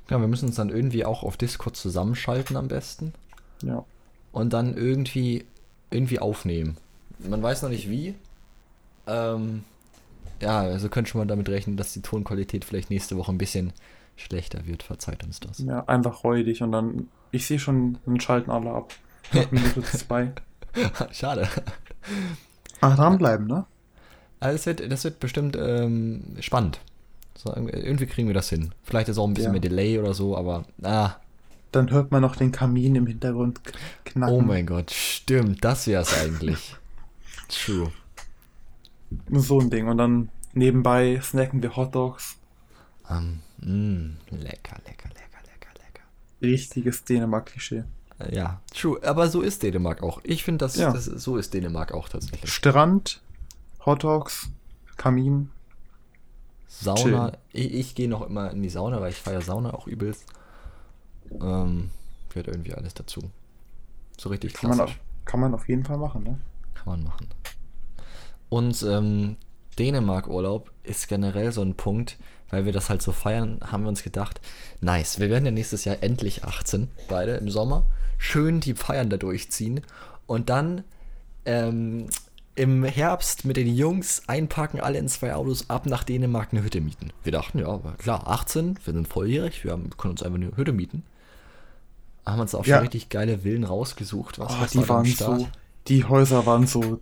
Genau, 0.09 0.21
wir 0.21 0.29
müssen 0.29 0.47
uns 0.47 0.57
dann 0.57 0.71
irgendwie 0.71 1.05
auch 1.05 1.23
auf 1.23 1.37
Discord 1.37 1.77
zusammenschalten 1.77 2.57
am 2.57 2.69
besten. 2.69 3.15
Ja. 3.63 3.85
Und 4.33 4.53
dann 4.53 4.77
irgendwie 4.77 5.45
irgendwie 5.91 6.19
aufnehmen. 6.19 6.77
Man 7.19 7.43
weiß 7.43 7.63
noch 7.63 7.71
nicht 7.71 7.89
wie. 7.89 8.15
Ähm, 9.07 9.65
ja, 10.41 10.61
also 10.61 10.89
könnt 10.89 11.09
schon 11.09 11.21
mal 11.21 11.27
damit 11.27 11.49
rechnen, 11.49 11.77
dass 11.77 11.93
die 11.93 12.03
Tonqualität 12.03 12.65
vielleicht 12.65 12.91
nächste 12.91 13.17
Woche 13.17 13.31
ein 13.33 13.39
bisschen 13.39 13.73
schlechter 14.17 14.67
wird. 14.67 14.83
Verzeiht 14.83 15.23
uns 15.25 15.41
das. 15.41 15.59
Ja, 15.59 15.85
einfach 15.87 16.25
räudig 16.25 16.63
und 16.63 16.73
dann. 16.73 17.09
Ich 17.31 17.47
sehe 17.47 17.59
schon, 17.59 17.99
dann 18.07 18.21
schalten 18.21 18.51
alle 18.51 18.71
ab. 18.73 18.93
Nach 19.33 19.51
Minute 19.51 19.83
zwei. 19.83 20.33
Schade. 21.13 21.49
Ach, 22.81 22.97
dranbleiben, 22.97 23.47
ne? 23.47 23.65
Also 24.41 24.57
das 24.57 24.67
wird, 24.67 24.93
das 24.93 25.05
wird 25.05 25.21
bestimmt 25.21 25.57
ähm, 25.61 26.23
spannend. 26.41 26.81
So, 27.37 27.55
irgendwie 27.55 28.07
kriegen 28.07 28.29
wir 28.29 28.35
das 28.35 28.49
hin. 28.49 28.73
Vielleicht 28.83 29.09
ist 29.09 29.19
auch 29.19 29.27
ein 29.27 29.35
bisschen 29.35 29.49
Ja. 29.49 29.53
mehr 29.53 29.61
Delay 29.61 29.99
oder 29.99 30.15
so, 30.15 30.37
aber 30.37 30.65
ah, 30.83 31.13
Dann 31.71 31.91
hört 31.91 32.11
man 32.11 32.23
noch 32.23 32.37
den 32.37 32.53
Kamin 32.53 32.97
im 32.97 33.07
Hintergrund 33.07 33.61
knacken. 34.13 34.35
oh 34.35 34.41
mein 34.41 34.67
Gott, 34.67 34.91
stimmt, 34.91 35.65
das 35.65 35.87
wäre 35.87 36.03
es 36.03 36.15
eigentlich. 36.15 36.77
True. 37.49 37.93
So 39.31 39.61
ein 39.61 39.71
Ding. 39.71 39.89
Und 39.89 39.99
dann 39.99 40.31
nebenbei 40.55 41.21
snacken 41.23 41.63
wir 41.63 41.77
Hotdogs. 41.77 42.37
Ähm, 43.11 43.41
mm, 43.59 44.17
lecker, 44.31 44.77
lecker, 44.87 45.09
lecker, 45.11 45.41
lecker, 45.45 45.73
lecker. 45.75 46.05
Richtiges 46.41 47.05
Dänemark-Klischee. 47.05 47.85
Ja, 48.31 48.61
true. 48.73 49.01
Aber 49.03 49.29
so 49.29 49.41
ist 49.41 49.63
Dänemark 49.63 50.03
auch. 50.03 50.21
Ich 50.23 50.45
finde, 50.45 50.59
das, 50.65 50.77
Ja. 50.77 50.93
das, 50.93 51.07
so 51.07 51.37
ist 51.37 51.53
Dänemark 51.55 51.93
auch 51.93 52.09
tatsächlich. 52.09 52.53
Strand, 52.53 53.21
Hotdogs, 53.85 54.49
Kamin. 54.97 55.51
Sauna. 56.69 57.33
Ich, 57.53 57.73
ich 57.73 57.95
gehe 57.95 58.09
noch 58.09 58.23
immer 58.27 58.51
in 58.51 58.63
die 58.63 58.69
Sauna, 58.69 59.01
weil 59.01 59.11
ich 59.11 59.17
feiere 59.19 59.43
Sauna 59.43 59.75
auch 59.75 59.87
übelst. 59.87 60.25
Ähm, 61.31 61.91
gehört 62.31 62.49
irgendwie 62.49 62.75
alles 62.75 62.95
dazu. 62.95 63.31
So 64.23 64.29
richtig 64.29 64.53
Kann 64.53 64.71
man, 64.71 64.81
auf, 64.81 64.93
kann 65.25 65.41
man 65.41 65.53
auf 65.53 65.69
jeden 65.69 65.85
Fall 65.85 65.99
machen, 65.99 66.23
ne? 66.23 66.39
Kann 66.75 66.85
man 66.87 67.03
machen. 67.03 67.27
Und 68.51 68.81
ähm, 68.85 69.37
Dänemark-Urlaub 69.81 70.71
ist 70.85 71.09
generell 71.09 71.51
so 71.51 71.61
ein 71.61 71.75
Punkt, 71.75 72.19
weil 72.49 72.65
wir 72.65 72.73
das 72.73 72.89
halt 72.89 73.03
so 73.03 73.11
feiern, 73.11 73.59
haben 73.67 73.83
wir 73.83 73.89
uns 73.89 74.05
gedacht, 74.05 74.41
nice, 74.81 75.19
wir 75.19 75.29
werden 75.29 75.45
ja 75.45 75.51
nächstes 75.51 75.85
Jahr 75.85 76.05
endlich 76.05 76.45
18, 76.45 76.87
beide 77.09 77.33
im 77.33 77.51
Sommer. 77.51 77.85
Schön 78.17 78.61
die 78.61 78.75
Feiern 78.75 79.11
da 79.11 79.17
durchziehen. 79.17 79.81
Und 80.29 80.51
dann 80.51 80.85
ähm, 81.45 82.07
im 82.55 82.85
Herbst 82.85 83.45
mit 83.45 83.57
den 83.57 83.75
Jungs 83.75 84.23
einpacken, 84.29 84.79
alle 84.79 84.99
in 84.99 85.09
zwei 85.09 85.35
Autos, 85.35 85.69
ab 85.69 85.87
nach 85.87 86.05
Dänemark 86.05 86.51
eine 86.53 86.63
Hütte 86.63 86.81
mieten. 86.81 87.11
Wir 87.25 87.33
dachten, 87.33 87.59
ja, 87.59 87.67
aber 87.67 87.95
klar, 87.95 88.29
18, 88.29 88.79
wir 88.85 88.95
sind 88.95 89.09
volljährig, 89.09 89.65
wir 89.65 89.73
haben, 89.73 89.91
können 89.97 90.13
uns 90.13 90.23
einfach 90.23 90.39
eine 90.39 90.57
Hütte 90.57 90.73
mieten. 90.73 91.03
Haben 92.25 92.41
uns 92.41 92.55
auch 92.55 92.65
schon 92.65 92.71
Ja. 92.71 92.79
richtig 92.79 93.09
geile 93.09 93.41
Villen 93.41 93.65
rausgesucht. 93.65 94.39
Was, 94.39 94.53
Oh, 94.53 94.61
was 94.61 94.71
die 94.73 94.89
waren 94.89 95.05
so. 95.05 95.49
Die 95.89 96.05
Häuser 96.05 96.47
waren 96.47 96.67
so 96.67 97.01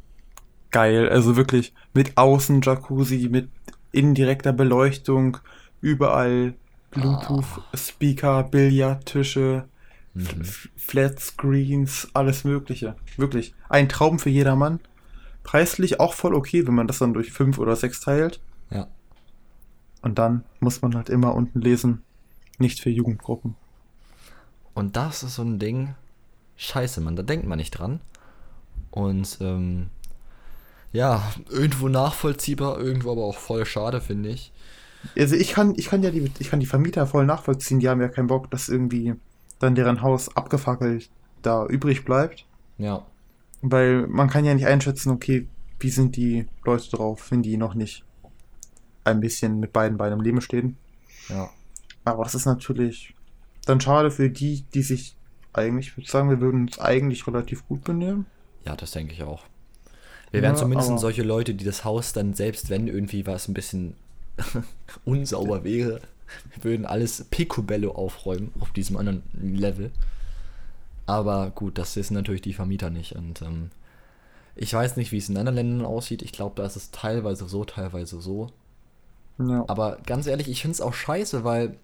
geil. 0.70 1.08
Also 1.08 1.36
wirklich 1.36 1.74
mit 1.92 2.16
Außen-Jacuzzi, 2.16 3.28
mit 3.30 3.48
indirekter 3.92 4.52
Beleuchtung, 4.52 5.38
überall 5.80 6.54
Bluetooth-Speaker, 6.92 8.44
Billardtische, 8.44 9.64
Mhm. 10.14 10.26
F- 10.40 10.68
Flat 10.76 11.20
Screens, 11.20 12.08
alles 12.14 12.42
Mögliche. 12.44 12.96
Wirklich. 13.16 13.54
Ein 13.68 13.88
Traum 13.88 14.18
für 14.18 14.30
jedermann. 14.30 14.80
Preislich 15.44 16.00
auch 16.00 16.14
voll 16.14 16.34
okay, 16.34 16.66
wenn 16.66 16.74
man 16.74 16.88
das 16.88 16.98
dann 16.98 17.14
durch 17.14 17.30
fünf 17.30 17.58
oder 17.58 17.76
sechs 17.76 18.00
teilt. 18.00 18.40
Ja. 18.70 18.88
Und 20.02 20.18
dann 20.18 20.44
muss 20.58 20.82
man 20.82 20.94
halt 20.96 21.10
immer 21.10 21.34
unten 21.34 21.60
lesen, 21.60 22.02
nicht 22.58 22.80
für 22.80 22.90
Jugendgruppen. 22.90 23.54
Und 24.80 24.96
das 24.96 25.22
ist 25.22 25.34
so 25.34 25.42
ein 25.42 25.58
Ding, 25.58 25.94
scheiße, 26.56 27.02
man, 27.02 27.14
da 27.14 27.22
denkt 27.22 27.46
man 27.46 27.58
nicht 27.58 27.72
dran. 27.72 28.00
Und 28.90 29.37
ähm, 29.42 29.90
ja, 30.90 31.22
irgendwo 31.50 31.88
nachvollziehbar, 31.88 32.80
irgendwo 32.80 33.12
aber 33.12 33.25
auch 33.25 33.37
voll 33.37 33.66
schade, 33.66 34.00
finde 34.00 34.30
ich. 34.30 34.52
Also 35.18 35.37
ich 35.37 35.52
kann, 35.52 35.75
ich 35.76 35.90
kann 35.90 36.02
ja 36.02 36.10
die, 36.10 36.32
ich 36.38 36.49
kann 36.49 36.60
die 36.60 36.66
Vermieter 36.66 37.06
voll 37.06 37.26
nachvollziehen, 37.26 37.78
die 37.78 37.90
haben 37.90 38.00
ja 38.00 38.08
keinen 38.08 38.28
Bock, 38.28 38.50
dass 38.50 38.70
irgendwie 38.70 39.16
dann 39.58 39.75
deren 39.75 40.00
Haus 40.00 40.34
abgefackelt 40.34 41.10
da 41.42 41.66
übrig 41.66 42.06
bleibt. 42.06 42.46
Ja, 42.78 43.06
Weil 43.60 44.06
man 44.06 44.30
kann 44.30 44.46
ja 44.46 44.54
nicht 44.54 44.66
einschätzen, 44.66 45.10
okay, 45.10 45.46
wie 45.78 45.90
sind 45.90 46.16
die 46.16 46.46
Leute 46.64 46.88
drauf, 46.88 47.30
wenn 47.30 47.42
die 47.42 47.58
noch 47.58 47.75
nicht 47.75 48.02
ein 49.04 49.20
bisschen 49.20 49.60
mit 49.60 49.75
beiden 49.75 49.99
Beinen 49.99 50.20
im 50.20 50.25
Leben 50.25 50.40
stehen. 50.40 50.78
ja. 51.28 51.50
Aber 52.02 52.25
das 52.25 52.34
ist 52.34 52.46
natürlich 52.46 53.14
dann 53.70 53.80
schade 53.80 54.10
für 54.10 54.28
die, 54.30 54.64
die 54.74 54.82
sich 54.82 55.14
eigentlich, 55.52 55.88
ich 55.88 55.96
würde 55.96 56.10
sagen, 56.10 56.30
wir 56.30 56.40
würden 56.40 56.62
uns 56.62 56.78
eigentlich 56.78 57.26
relativ 57.26 57.66
gut 57.66 57.82
benehmen. 57.84 58.26
Ja, 58.64 58.76
das 58.76 58.90
denke 58.92 59.12
ich 59.14 59.22
auch. 59.22 59.44
Wir 60.30 60.42
wären 60.42 60.54
Ja, 60.54 60.60
zumindest 60.60 60.90
aber- 60.90 60.98
solche 60.98 61.22
Leute, 61.22 61.54
die 61.54 61.64
das 61.64 61.84
Haus 61.84 62.12
dann, 62.12 62.34
selbst 62.34 62.70
wenn 62.70 62.86
irgendwie 62.86 63.26
was 63.26 63.48
ein 63.48 63.54
bisschen 63.54 63.94
unsauber 65.04 65.64
wäre, 65.64 66.00
würden 66.62 66.86
alles 66.86 67.24
picobello 67.30 67.92
aufräumen 67.92 68.52
auf 68.60 68.70
diesem 68.72 68.96
anderen 68.96 69.22
Level. 69.32 69.90
Aber 71.06 71.50
gut, 71.50 71.78
das 71.78 71.96
wissen 71.96 72.14
natürlich 72.14 72.42
die 72.42 72.52
Vermieter 72.54 72.90
nicht. 72.90 73.16
Und 73.16 73.42
ähm, 73.42 73.70
ich 74.54 74.72
weiß 74.72 74.96
nicht, 74.96 75.10
wie 75.10 75.18
es 75.18 75.28
in 75.28 75.36
anderen 75.36 75.56
Ländern 75.56 75.86
aussieht. 75.86 76.22
Ich 76.22 76.30
glaube, 76.32 76.54
da 76.56 76.64
ist 76.66 76.76
es 76.76 76.90
teilweise 76.92 77.48
so, 77.48 77.64
teilweise 77.64 78.20
so. 78.20 78.50
Ja. 79.38 79.64
Aber 79.66 79.98
ganz 80.06 80.26
ehrlich, 80.28 80.48
ich 80.48 80.62
finde 80.62 80.74
es 80.74 80.80
auch 80.80 80.94
scheiße, 80.94 81.42
weil 81.42 81.74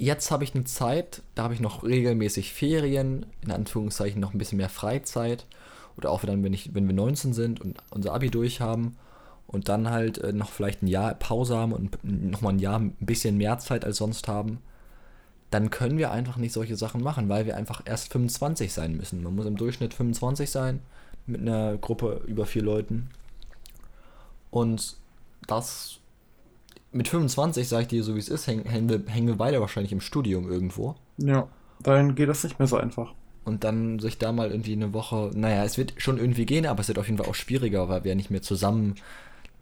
jetzt 0.00 0.30
habe 0.30 0.44
ich 0.44 0.54
eine 0.54 0.64
Zeit, 0.64 1.22
da 1.34 1.44
habe 1.44 1.54
ich 1.54 1.60
noch 1.60 1.84
regelmäßig 1.84 2.52
Ferien, 2.52 3.26
in 3.42 3.50
Anführungszeichen 3.50 4.20
noch 4.20 4.32
ein 4.32 4.38
bisschen 4.38 4.56
mehr 4.58 4.70
Freizeit. 4.70 5.46
Oder 5.96 6.10
auch 6.10 6.24
dann, 6.24 6.42
wenn, 6.42 6.54
ich, 6.54 6.74
wenn 6.74 6.86
wir 6.86 6.94
19 6.94 7.34
sind 7.34 7.60
und 7.60 7.78
unser 7.90 8.14
Abi 8.14 8.30
durch 8.30 8.60
haben 8.60 8.96
und 9.46 9.68
dann 9.68 9.90
halt 9.90 10.18
äh, 10.18 10.32
noch 10.32 10.50
vielleicht 10.50 10.82
ein 10.82 10.86
Jahr 10.86 11.14
Pause 11.14 11.56
haben 11.56 11.72
und 11.72 11.98
nochmal 12.02 12.54
ein 12.54 12.58
Jahr 12.58 12.78
ein 12.78 12.96
bisschen 13.00 13.36
mehr 13.36 13.58
Zeit 13.58 13.84
als 13.84 13.98
sonst 13.98 14.26
haben, 14.26 14.62
dann 15.50 15.70
können 15.70 15.98
wir 15.98 16.10
einfach 16.12 16.36
nicht 16.36 16.52
solche 16.52 16.76
Sachen 16.76 17.02
machen, 17.02 17.28
weil 17.28 17.44
wir 17.44 17.56
einfach 17.56 17.82
erst 17.84 18.12
25 18.12 18.72
sein 18.72 18.96
müssen. 18.96 19.22
Man 19.22 19.34
muss 19.34 19.46
im 19.46 19.56
Durchschnitt 19.56 19.92
25 19.92 20.48
sein 20.50 20.80
mit 21.26 21.42
einer 21.42 21.76
Gruppe 21.76 22.22
über 22.26 22.46
vier 22.46 22.62
Leuten. 22.62 23.10
Und 24.50 24.96
das 25.46 25.99
mit 26.92 27.08
25, 27.08 27.68
sage 27.68 27.82
ich 27.82 27.88
dir 27.88 28.02
so 28.02 28.14
wie 28.14 28.18
es 28.18 28.28
ist, 28.28 28.46
hängen, 28.46 28.64
hängen, 28.64 28.88
wir, 28.88 29.02
hängen 29.06 29.28
wir 29.28 29.36
beide 29.36 29.60
wahrscheinlich 29.60 29.92
im 29.92 30.00
Studium 30.00 30.50
irgendwo. 30.50 30.96
Ja. 31.18 31.48
Dann 31.82 32.14
geht 32.14 32.28
das 32.28 32.44
nicht 32.44 32.58
mehr 32.58 32.68
so 32.68 32.76
einfach. 32.76 33.14
Und 33.44 33.64
dann 33.64 33.98
sich 34.00 34.18
da 34.18 34.32
mal 34.32 34.50
irgendwie 34.50 34.72
eine 34.72 34.92
Woche, 34.92 35.30
naja, 35.34 35.64
es 35.64 35.78
wird 35.78 35.94
schon 35.96 36.18
irgendwie 36.18 36.46
gehen, 36.46 36.66
aber 36.66 36.80
es 36.80 36.88
wird 36.88 36.98
auf 36.98 37.06
jeden 37.06 37.18
Fall 37.18 37.28
auch 37.28 37.34
schwieriger, 37.34 37.88
weil 37.88 38.04
wir 38.04 38.10
ja 38.10 38.14
nicht 38.14 38.30
mehr 38.30 38.42
zusammen 38.42 38.96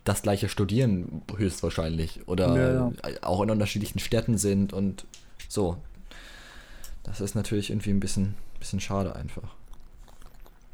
das 0.04 0.23
gleiche 0.23 0.49
studieren, 0.49 1.23
höchstwahrscheinlich. 1.37 2.26
Oder 2.26 2.56
Ja, 2.56 2.92
auch 3.23 3.42
in 3.42 3.50
unterschiedlichen 3.50 3.99
Städten 3.99 4.37
sind 4.38 4.73
und 4.73 5.06
so. 5.49 5.76
Das 7.04 7.20
ist 7.20 7.35
natürlich 7.35 7.70
irgendwie 7.70 7.90
ein 7.90 8.00
bisschen, 8.00 8.35
bisschen 8.58 8.80
schade 8.80 9.14
einfach. 9.14 9.54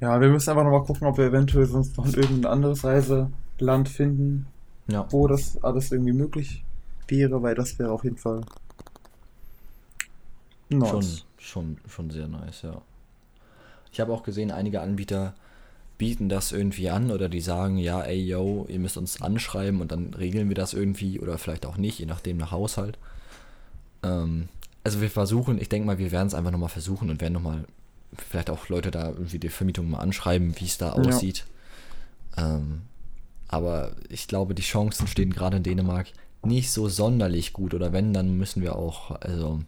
Ja, 0.00 0.20
wir 0.20 0.28
müssen 0.28 0.50
einfach 0.50 0.64
nochmal 0.64 0.84
gucken, 0.84 1.06
ob 1.06 1.18
wir 1.18 1.26
eventuell 1.26 1.66
sonst 1.66 1.96
noch 1.96 2.06
irgendein 2.06 2.52
anderes 2.52 2.84
Reiseland 2.84 3.88
finden, 3.88 4.46
Ja. 4.86 5.06
wo 5.10 5.26
das 5.26 5.62
alles 5.62 5.92
irgendwie 5.92 6.12
möglich 6.12 6.62
wäre, 7.08 7.42
weil 7.42 7.54
das 7.54 7.78
wäre 7.78 7.90
auf 7.90 8.04
jeden 8.04 8.18
Fall 8.18 8.42
nice. 10.68 10.90
Schon, 10.90 11.76
schon, 11.76 11.76
schon 11.88 12.10
sehr 12.10 12.28
nice, 12.28 12.62
ja. 12.62 12.80
Ich 13.92 14.00
habe 14.00 14.12
auch 14.12 14.22
gesehen, 14.22 14.50
einige 14.50 14.80
Anbieter 14.80 15.34
bieten 15.98 16.28
das 16.28 16.50
irgendwie 16.52 16.90
an 16.90 17.10
oder 17.12 17.28
die 17.28 17.40
sagen, 17.40 17.78
ja, 17.78 18.02
ey, 18.02 18.20
yo, 18.20 18.66
ihr 18.68 18.80
müsst 18.80 18.96
uns 18.96 19.22
anschreiben 19.22 19.80
und 19.80 19.92
dann 19.92 20.12
regeln 20.14 20.48
wir 20.48 20.56
das 20.56 20.74
irgendwie 20.74 21.20
oder 21.20 21.38
vielleicht 21.38 21.66
auch 21.66 21.76
nicht, 21.76 22.00
je 22.00 22.06
nachdem 22.06 22.36
nach 22.36 22.50
Haushalt. 22.50 22.98
Ähm, 24.02 24.48
also 24.82 25.00
wir 25.00 25.10
versuchen, 25.10 25.60
ich 25.60 25.68
denke 25.68 25.86
mal, 25.86 25.98
wir 25.98 26.10
werden 26.10 26.26
es 26.26 26.34
einfach 26.34 26.50
nochmal 26.50 26.68
versuchen 26.68 27.10
und 27.10 27.20
werden 27.20 27.32
nochmal 27.34 27.64
vielleicht 28.16 28.50
auch 28.50 28.68
Leute 28.68 28.90
da 28.90 29.08
irgendwie 29.08 29.38
die 29.38 29.48
Vermietung 29.48 29.88
mal 29.90 30.00
anschreiben, 30.00 30.54
wie 30.58 30.64
es 30.66 30.78
da 30.78 30.88
Ja. 30.88 30.92
aussieht. 30.94 31.46
Ähm, 32.36 32.82
aber 33.48 33.92
ich 34.08 34.28
glaube, 34.28 34.54
die 34.54 34.62
Chancen 34.62 35.06
stehen 35.06 35.30
gerade 35.32 35.58
in 35.58 35.62
Dänemark 35.62 36.08
nicht 36.42 36.70
so 36.72 36.88
sonderlich 36.88 37.52
gut 37.52 37.72
oder 37.74 37.92
wenn, 37.92 38.12
dann 38.12 38.36
müssen 38.36 38.62
wir 38.62 38.76
auch, 38.76 39.12
also, 39.20 39.60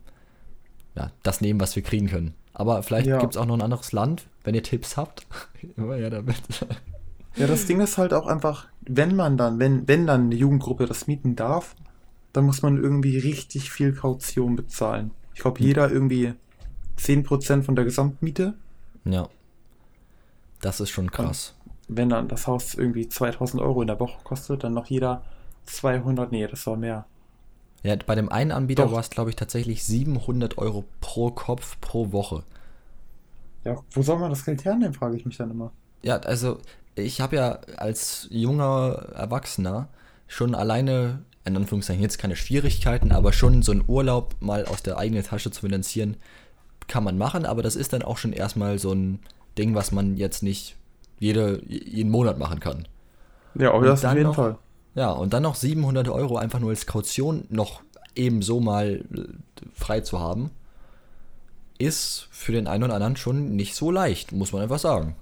ja, 0.95 1.11
das 1.23 1.40
nehmen, 1.40 1.61
was 1.61 1.75
wir 1.76 1.83
kriegen 1.83 2.06
können. 2.09 2.35
Aber 2.52 2.83
vielleicht 2.83 3.06
Ja. 3.06 3.18
gibt 3.18 3.35
es 3.35 3.37
auch 3.37 3.47
noch 3.47 3.54
ein 3.54 3.62
anderes 3.62 3.92
Land, 3.92 4.26
wenn 4.45 4.54
ihr 4.54 4.62
Tipps 4.62 4.97
habt. 4.97 5.26
Immer 5.76 5.97
her 5.97 6.11
damit. 6.11 6.37
Ja, 7.37 7.47
das 7.47 7.66
Ding 7.66 7.80
ist 7.80 7.99
halt 7.99 8.14
auch 8.14 8.26
einfach, 8.26 8.66
wenn 8.80 9.14
man 9.14 9.37
dann, 9.37 9.59
wenn, 9.59 9.87
wenn 9.88 10.06
dann 10.06 10.26
eine 10.26 10.35
Jugendgruppe 10.35 10.87
das 10.87 11.06
mieten 11.06 11.37
darf, 11.37 11.75
dann 12.33 12.45
muss 12.45 12.62
man 12.62 12.83
irgendwie 12.83 13.18
richtig 13.18 13.71
viel 13.71 13.92
Kaution 13.95 14.56
bezahlen. 14.56 15.11
Ich 15.35 15.40
glaube, 15.40 15.61
jeder 15.61 15.90
irgendwie 15.90 16.33
10% 16.99 17.62
von 17.62 17.76
der 17.76 17.85
Gesamtmiete. 17.85 18.54
Ja. 19.04 19.28
Das 20.62 20.80
ist 20.80 20.90
schon 20.90 21.11
krass. 21.11 21.54
Wenn 21.88 22.09
dann 22.09 22.28
das 22.28 22.47
Haus 22.47 22.75
irgendwie 22.75 23.09
2000 23.09 23.62
Euro 23.62 23.81
in 23.83 23.88
der 23.88 24.00
Woche 24.00 24.19
kostet, 24.25 24.64
dann 24.64 24.75
noch 24.75 24.87
jeder 24.87 25.23
200, 25.66 26.33
nee, 26.33 26.47
das 26.47 26.66
war 26.66 26.76
mehr. 26.76 27.07
Ja, 27.83 27.95
bei 28.05 28.14
dem 28.14 28.31
einen 28.31 28.52
Anbieter 28.52 28.90
war 28.90 29.00
es, 29.00 29.11
glaube 29.11 29.31
ich, 29.31 29.37
tatsächlich 29.37 29.85
700 29.85 30.59
Euro 30.59 30.85
pro 31.00 31.31
Kopf 31.31 31.81
pro 31.81 32.11
Woche. 32.11 32.43
Ja, 33.64 33.76
wo 33.93 34.02
soll 34.02 34.19
man 34.19 34.31
das 34.31 34.45
Geld 34.45 34.64
hernehmen, 34.64 34.95
frage 34.95 35.16
ich 35.16 35.26
mich 35.26 35.37
dann 35.37 35.50
immer. 35.50 35.73
Ja, 36.02 36.16
also 36.19 36.59
ich 36.95 37.21
habe 37.21 37.37
ja 37.37 37.52
als 37.76 38.26
junger 38.31 39.09
Erwachsener 39.14 39.88
schon 40.26 40.55
alleine, 40.55 41.23
in 41.45 41.57
Anführungszeichen 41.57 42.02
jetzt 42.02 42.19
keine 42.19 42.37
Schwierigkeiten, 42.37 43.12
aber 43.12 43.33
schon 43.33 43.62
so 43.62 43.73
einen 43.73 43.85
Urlaub 43.87 44.35
mal 44.40 44.64
aus 44.66 44.83
der 44.83 44.99
eigenen 44.99 45.25
Tasche 45.25 45.50
zu 45.50 45.61
finanzieren, 45.61 46.16
kann 46.88 47.05
man 47.05 47.19
machen, 47.19 47.45
aber 47.45 47.62
das 47.62 47.76
ist 47.76 47.93
dann 47.93 48.02
auch 48.02 48.19
schon 48.19 48.33
erstmal 48.33 48.78
so 48.78 48.93
ein 48.93 49.21
Ding, 49.59 49.75
was 49.75 49.93
man 49.93 50.16
jetzt 50.16 50.43
nicht 50.43 50.76
jede, 51.19 51.63
jeden 51.67 52.11
Monat 52.11 52.39
machen 52.39 52.61
kann. 52.61 52.87
Ja, 53.55 53.71
aber 53.71 53.79
Und 53.79 53.85
das 53.87 54.05
auf 54.05 54.13
jeden 54.15 54.27
noch- 54.27 54.35
Fall. 54.35 54.59
Ja, 54.95 55.11
und 55.11 55.33
dann 55.35 55.43
noch 55.43 55.55
700 55.57 56.09
Euro 56.09 56.37
einfach 56.39 56.59
nur 56.59 56.71
als 56.71 56.87
Kaution 56.87 57.45
noch 57.51 57.83
ebenso 58.15 58.61
mal 58.61 59.05
äh, 59.15 59.25
frei 59.75 60.01
zu 60.01 60.19
haben, 60.21 60.51
ist 61.79 62.29
für 62.31 62.53
den 62.53 62.67
einen 62.67 62.85
oder 62.85 62.95
anderen 62.95 63.17
schon 63.17 63.55
nicht 63.57 63.75
so 63.75 63.91
leicht, 63.91 64.33
muss 64.33 64.53
man 64.53 64.63
einfach 64.63 64.79
sagen. 64.79 65.15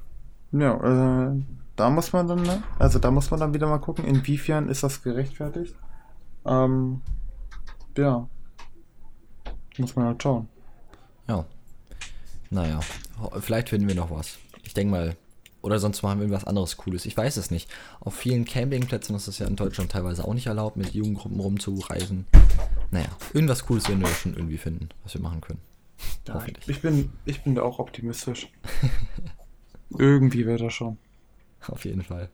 Ja, 0.52 1.26
äh, 1.32 1.42
da 1.74 1.90
muss 1.90 2.12
man 2.12 2.28
dann, 2.28 2.42
ne? 2.42 2.62
also 2.78 3.00
da 3.00 3.10
muss 3.10 3.32
man 3.32 3.40
dann 3.40 3.52
wieder 3.54 3.66
mal 3.66 3.78
gucken, 3.78 4.04
inwiefern 4.04 4.68
ist 4.68 4.84
das 4.84 5.02
gerechtfertigt. 5.02 5.74
Ähm, 6.46 7.00
ja. 7.98 8.28
Muss 9.78 9.96
man 9.96 10.06
halt 10.06 10.22
schauen. 10.22 10.48
Ja. 11.26 11.44
Naja, 12.50 12.78
vielleicht 13.40 13.70
finden 13.70 13.88
wir 13.88 13.96
noch 13.96 14.12
was. 14.12 14.38
Ich 14.62 14.74
denke 14.74 14.92
mal, 14.92 15.16
oder 15.64 15.78
sonst 15.78 16.02
machen 16.02 16.18
wir 16.18 16.24
irgendwas 16.24 16.44
anderes 16.44 16.76
Cooles. 16.76 17.06
Ich 17.06 17.16
weiß 17.16 17.38
es 17.38 17.50
nicht. 17.50 17.70
Auf 18.00 18.14
vielen 18.14 18.44
Campingplätzen 18.44 19.16
ist 19.16 19.28
es 19.28 19.38
ja 19.38 19.46
in 19.46 19.56
Deutschland 19.56 19.90
teilweise 19.90 20.24
auch 20.26 20.34
nicht 20.34 20.46
erlaubt, 20.46 20.76
mit 20.76 20.92
Jugendgruppen 20.92 21.40
rumzureisen. 21.40 22.26
Naja, 22.90 23.08
irgendwas 23.32 23.64
Cooles 23.64 23.88
werden 23.88 24.00
wir 24.00 24.08
schon 24.08 24.34
irgendwie 24.34 24.58
finden, 24.58 24.90
was 25.02 25.14
wir 25.14 25.22
machen 25.22 25.40
können. 25.40 25.60
Ja, 26.28 26.34
Hoffentlich. 26.34 26.68
ich 26.68 26.82
bin, 26.82 27.10
ich 27.24 27.42
bin 27.42 27.54
da 27.54 27.62
auch 27.62 27.78
optimistisch. 27.78 28.48
Irgendwie 29.98 30.44
wird 30.44 30.60
das 30.60 30.74
schon. 30.74 30.98
Auf 31.66 31.86
jeden 31.86 32.02
Fall. 32.02 32.28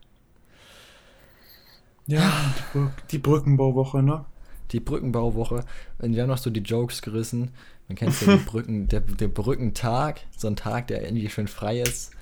Ja, 2.06 2.52
die, 2.58 2.78
Brück, 2.78 3.08
die 3.10 3.18
Brückenbauwoche, 3.18 4.02
ne? 4.02 4.24
Die 4.72 4.80
Brückenbauwoche, 4.80 5.64
und 5.98 6.14
wir 6.14 6.22
haben 6.22 6.30
noch 6.30 6.38
so 6.38 6.50
die 6.50 6.60
Jokes 6.60 7.00
gerissen. 7.00 7.52
Man 7.86 7.96
kennt 7.96 8.20
ja 8.22 8.36
die 8.36 8.44
Brücken, 8.44 8.88
der, 8.88 9.00
der 9.00 9.28
Brückentag, 9.28 10.22
so 10.36 10.48
ein 10.48 10.56
Tag, 10.56 10.88
der 10.88 11.04
irgendwie 11.04 11.28
schön 11.28 11.46
frei 11.46 11.80
ist 11.80 12.12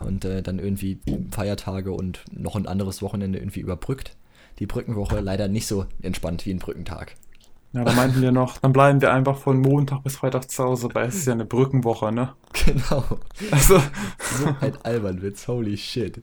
und 0.00 0.24
äh, 0.24 0.42
dann 0.42 0.58
irgendwie 0.58 0.98
Feiertage 1.30 1.92
und 1.92 2.24
noch 2.32 2.56
ein 2.56 2.66
anderes 2.66 3.02
Wochenende 3.02 3.38
irgendwie 3.38 3.60
überbrückt. 3.60 4.16
Die 4.58 4.66
Brückenwoche 4.66 5.20
leider 5.20 5.48
nicht 5.48 5.66
so 5.66 5.86
entspannt 6.02 6.46
wie 6.46 6.52
ein 6.52 6.58
Brückentag. 6.58 7.14
Ja, 7.72 7.82
da 7.82 7.92
meinten 7.92 8.22
wir 8.22 8.30
noch, 8.30 8.58
dann 8.58 8.72
bleiben 8.72 9.00
wir 9.00 9.12
einfach 9.12 9.36
von 9.36 9.58
Montag 9.60 10.04
bis 10.04 10.14
Freitag 10.16 10.48
zu 10.48 10.62
Hause, 10.62 10.88
weil 10.92 11.08
es 11.08 11.16
ist 11.16 11.26
ja 11.26 11.32
eine 11.32 11.44
Brückenwoche, 11.44 12.12
ne? 12.12 12.32
Genau. 12.66 13.04
Also, 13.50 13.80
So 14.20 14.46
ein 14.60 14.74
albern 14.84 15.22
Witz, 15.22 15.48
holy 15.48 15.76
shit. 15.76 16.22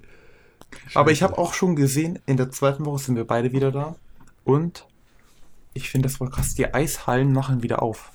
aber 0.93 1.11
ich 1.11 1.21
habe 1.23 1.37
auch 1.37 1.53
schon 1.53 1.75
gesehen, 1.75 2.19
in 2.25 2.37
der 2.37 2.51
zweiten 2.51 2.85
Woche 2.85 2.99
sind 2.99 3.17
wir 3.17 3.27
beide 3.27 3.51
wieder 3.51 3.71
da. 3.73 3.95
Und 4.45 4.85
ich 5.73 5.89
finde 5.89 6.07
das 6.07 6.17
voll 6.17 6.29
krass, 6.29 6.55
die 6.55 6.73
Eishallen 6.73 7.33
machen 7.33 7.63
wieder 7.63 7.81
auf. 7.81 8.11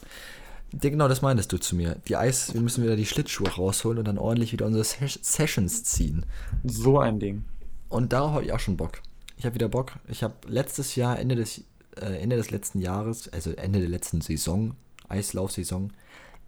Genau, 0.72 1.08
das 1.08 1.22
meintest 1.22 1.52
du 1.52 1.58
zu 1.58 1.76
mir. 1.76 1.96
Die 2.08 2.16
Eis, 2.16 2.52
wir 2.52 2.60
müssen 2.60 2.82
wieder 2.84 2.96
die 2.96 3.06
Schlittschuhe 3.06 3.48
rausholen 3.48 3.98
und 3.98 4.04
dann 4.06 4.18
ordentlich 4.18 4.52
wieder 4.52 4.66
unsere 4.66 4.84
Ses 4.84 5.18
Sessions 5.22 5.84
ziehen. 5.84 6.26
So 6.64 6.98
ein 6.98 7.18
Ding. 7.18 7.44
Und 7.88 8.12
darauf 8.12 8.32
habe 8.32 8.44
ich 8.44 8.52
auch 8.52 8.58
schon 8.60 8.76
Bock. 8.76 9.00
Ich 9.36 9.44
habe 9.46 9.54
wieder 9.54 9.68
Bock. 9.68 9.92
Ich 10.08 10.22
habe 10.22 10.34
letztes 10.48 10.96
Jahr, 10.96 11.18
Ende 11.18 11.36
des, 11.36 11.62
äh, 11.96 12.20
Ende 12.20 12.36
des 12.36 12.50
letzten 12.50 12.80
Jahres, 12.80 13.28
also 13.32 13.52
Ende 13.52 13.78
der 13.80 13.88
letzten 13.88 14.20
Saison, 14.20 14.74
Eislaufsaison, 15.08 15.92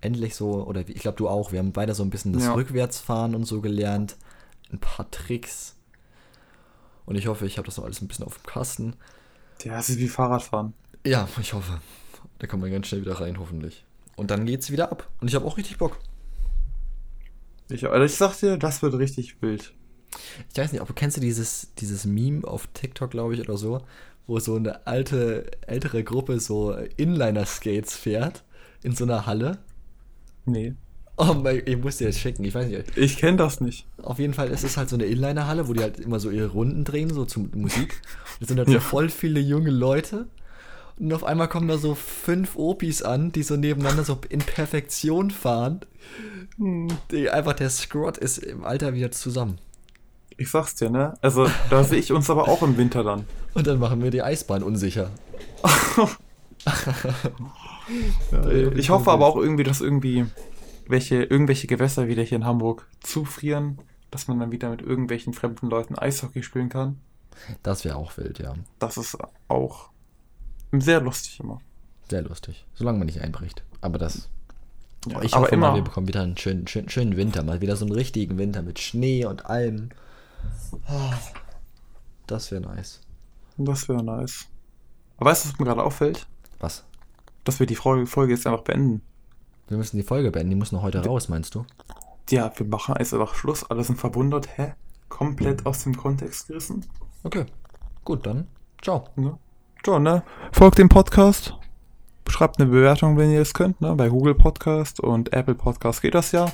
endlich 0.00 0.34
so, 0.34 0.64
oder 0.66 0.80
ich 0.88 1.00
glaube 1.00 1.16
du 1.16 1.28
auch, 1.28 1.52
wir 1.52 1.60
haben 1.60 1.72
beide 1.72 1.94
so 1.94 2.02
ein 2.02 2.10
bisschen 2.10 2.32
das 2.32 2.44
Ja. 2.44 2.54
Rückwärtsfahren 2.54 3.34
und 3.34 3.44
so 3.44 3.60
gelernt. 3.60 4.16
Ein 4.72 4.78
paar 4.80 5.10
Tricks. 5.10 5.74
Und 7.06 7.16
ich 7.16 7.26
hoffe, 7.26 7.46
ich 7.46 7.56
habe 7.56 7.66
das 7.66 7.76
noch 7.78 7.84
alles 7.84 8.02
ein 8.02 8.08
bisschen 8.08 8.26
auf 8.26 8.36
dem 8.38 8.44
Kasten. 8.46 8.94
Ja, 9.62 9.78
es 9.78 9.88
ist 9.88 9.98
wie 9.98 10.08
Fahrradfahren. 10.08 10.74
Ja, 11.06 11.28
ich 11.40 11.54
hoffe. 11.54 11.80
Da 12.38 12.46
kommt 12.46 12.62
man 12.62 12.70
ganz 12.70 12.86
schnell 12.88 13.00
wieder 13.00 13.20
rein, 13.20 13.38
hoffentlich. 13.38 13.84
Und 14.18 14.30
dann 14.32 14.46
geht's 14.46 14.70
wieder 14.72 14.90
ab. 14.90 15.08
Und 15.20 15.28
ich 15.28 15.34
habe 15.34 15.46
auch 15.46 15.56
richtig 15.56 15.78
Bock. 15.78 15.98
Ich, 17.70 17.86
also 17.86 18.04
ich 18.04 18.14
sag 18.14 18.36
dir, 18.38 18.56
das 18.56 18.82
wird 18.82 18.94
richtig 18.94 19.40
wild. 19.42 19.72
Ich 20.52 20.58
weiß 20.58 20.72
nicht, 20.72 20.80
ob 20.80 20.94
kennst 20.96 21.16
du 21.16 21.20
dieses, 21.20 21.72
dieses 21.78 22.04
Meme 22.04 22.46
auf 22.46 22.66
TikTok, 22.74 23.10
glaube 23.10 23.34
ich, 23.34 23.40
oder 23.40 23.56
so, 23.56 23.82
wo 24.26 24.38
so 24.40 24.56
eine 24.56 24.86
alte, 24.86 25.50
ältere 25.66 26.02
Gruppe 26.02 26.40
so 26.40 26.72
Inliner-Skates 26.96 27.94
fährt 27.94 28.42
in 28.82 28.94
so 28.94 29.04
einer 29.04 29.26
Halle. 29.26 29.58
Nee. 30.46 30.74
Oh 31.16 31.34
mein, 31.34 31.62
ich 31.66 31.76
muss 31.76 31.98
dir 31.98 32.06
das 32.06 32.18
schicken, 32.18 32.44
ich 32.44 32.54
weiß 32.54 32.68
nicht. 32.68 32.96
Ich 32.96 33.18
kenne 33.18 33.36
das 33.36 33.60
nicht. 33.60 33.86
Auf 34.02 34.18
jeden 34.18 34.34
Fall 34.34 34.48
ist 34.50 34.64
es 34.64 34.76
halt 34.76 34.88
so 34.88 34.96
eine 34.96 35.04
Inliner-Halle, 35.04 35.68
wo 35.68 35.72
die 35.74 35.82
halt 35.82 36.00
immer 36.00 36.20
so 36.20 36.30
ihre 36.30 36.48
Runden 36.48 36.84
drehen, 36.84 37.12
so 37.12 37.24
zur 37.24 37.44
Musik. 37.54 38.00
Und 38.38 38.42
es 38.42 38.48
sind 38.48 38.58
halt 38.58 38.68
so 38.68 38.74
Ja. 38.74 38.80
voll 38.80 39.10
viele 39.10 39.40
junge 39.40 39.70
Leute. 39.70 40.26
Und 40.98 41.12
auf 41.12 41.24
einmal 41.24 41.48
kommen 41.48 41.68
da 41.68 41.78
so 41.78 41.94
fünf 41.94 42.56
Opis 42.56 43.02
an, 43.02 43.30
die 43.30 43.42
so 43.42 43.56
nebeneinander 43.56 44.04
so 44.04 44.18
in 44.28 44.40
Perfektion 44.40 45.30
fahren. 45.30 45.80
Die, 47.10 47.30
einfach 47.30 47.52
der 47.52 47.70
Scrot 47.70 48.18
ist 48.18 48.38
im 48.38 48.64
Alter 48.64 48.94
wieder 48.94 49.12
zusammen. 49.12 49.58
Ich 50.36 50.50
sag's 50.50 50.74
dir, 50.74 50.90
ne? 50.90 51.14
Also, 51.20 51.48
da 51.70 51.84
sehe 51.84 51.98
ich 51.98 52.12
uns 52.12 52.30
aber 52.30 52.48
auch 52.48 52.62
im 52.62 52.76
Winter 52.76 53.04
dann. 53.04 53.24
Und 53.54 53.66
dann 53.66 53.78
machen 53.78 54.02
wir 54.02 54.10
die 54.10 54.22
Eisbahn 54.22 54.62
unsicher. 54.62 55.10
Ich 58.76 58.90
hoffe 58.90 59.10
aber 59.10 59.26
auch 59.26 59.36
irgendwie, 59.36 59.62
dass 59.62 59.80
irgendwie 59.80 60.26
welche, 60.86 61.22
irgendwelche 61.22 61.66
Gewässer 61.66 62.08
wieder 62.08 62.22
hier 62.22 62.36
in 62.36 62.44
Hamburg 62.44 62.86
zufrieren, 63.00 63.78
dass 64.10 64.28
man 64.28 64.38
dann 64.38 64.52
wieder 64.52 64.68
mit 64.70 64.82
irgendwelchen 64.82 65.32
fremden 65.32 65.68
Leuten 65.68 65.98
Eishockey 65.98 66.42
spielen 66.42 66.68
kann. 66.68 66.98
Das 67.62 67.84
wäre 67.84 67.96
auch 67.96 68.16
wild, 68.16 68.38
ja. 68.38 68.54
Das 68.78 68.96
ist 68.96 69.16
auch 69.48 69.90
sehr 70.72 71.00
lustig 71.00 71.40
immer. 71.40 71.60
Sehr 72.10 72.22
lustig. 72.22 72.66
Solange 72.74 72.98
man 72.98 73.06
nicht 73.06 73.20
einbricht. 73.20 73.62
Aber 73.80 73.98
das. 73.98 74.28
Ja, 75.06 75.22
ich 75.22 75.34
aber 75.34 75.44
hoffe 75.44 75.54
immer- 75.54 75.70
mal, 75.70 75.76
wir 75.76 75.84
bekommen 75.84 76.08
wieder 76.08 76.22
einen 76.22 76.36
schönen, 76.36 76.66
schönen, 76.66 76.88
schönen 76.88 77.16
Winter. 77.16 77.42
Mal 77.42 77.60
wieder 77.60 77.76
so 77.76 77.84
einen 77.84 77.94
richtigen 77.94 78.38
Winter 78.38 78.62
mit 78.62 78.78
Schnee 78.78 79.24
und 79.24 79.46
allem. 79.46 79.90
Ah, 80.86 81.14
Das 82.26 82.50
wäre 82.50 82.60
nice. 82.62 83.00
Das 83.56 83.88
wäre 83.88 84.02
nice. 84.04 84.46
Aber 85.16 85.30
weißt 85.30 85.44
du, 85.44 85.48
was 85.50 85.58
mir 85.58 85.64
gerade 85.66 85.82
auffällt? 85.82 86.26
Was? 86.60 86.84
Dass 87.44 87.58
wir 87.58 87.66
die 87.66 87.74
Folge, 87.74 88.06
Folge 88.06 88.34
jetzt 88.34 88.46
einfach 88.46 88.62
beenden. 88.62 89.00
Wir 89.68 89.76
müssen 89.78 89.96
die 89.96 90.02
Folge 90.02 90.30
beenden. 90.30 90.50
Die 90.50 90.56
muss 90.56 90.72
noch 90.72 90.82
heute 90.82 91.04
raus, 91.04 91.28
meinst 91.28 91.54
du? 91.54 91.64
Ja, 92.30 92.52
wir 92.56 92.66
machen 92.66 92.94
jetzt 92.98 93.12
einfach 93.14 93.34
Schluss. 93.34 93.64
Alle 93.70 93.82
sind 93.84 93.98
verwundert. 93.98 94.48
Hä? 94.58 94.74
Komplett 95.08 95.64
aus 95.66 95.84
dem 95.84 95.96
Kontext 95.96 96.48
gerissen. 96.48 96.84
Okay. 97.24 97.46
Gut, 98.04 98.26
dann. 98.26 98.46
Ciao. 98.82 99.08
Ne? 99.16 99.38
So, 99.84 99.98
ne? 99.98 100.22
Folgt 100.52 100.78
dem 100.78 100.88
Podcast. 100.88 101.54
Schreibt 102.28 102.60
eine 102.60 102.68
Bewertung, 102.68 103.16
wenn 103.16 103.30
ihr 103.30 103.40
es 103.40 103.54
könnt, 103.54 103.80
ne? 103.80 103.94
Bei 103.94 104.08
Google 104.08 104.34
Podcast 104.34 105.00
und 105.00 105.32
Apple 105.32 105.54
Podcast 105.54 106.02
geht 106.02 106.14
das 106.14 106.32
ja. 106.32 106.52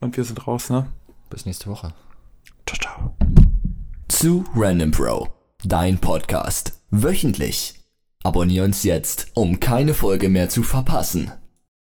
Und 0.00 0.16
wir 0.16 0.24
sind 0.24 0.46
raus, 0.46 0.68
ne? 0.68 0.86
Bis 1.30 1.46
nächste 1.46 1.70
Woche. 1.70 1.94
Ciao, 2.66 2.78
ciao. 2.78 3.16
Zu 4.08 4.44
Random 4.54 4.90
Pro, 4.90 5.28
dein 5.64 5.98
Podcast. 5.98 6.82
Wöchentlich. 6.90 7.80
Abonnier 8.22 8.64
uns 8.64 8.82
jetzt, 8.82 9.28
um 9.34 9.60
keine 9.60 9.94
Folge 9.94 10.28
mehr 10.28 10.48
zu 10.48 10.62
verpassen. 10.62 11.32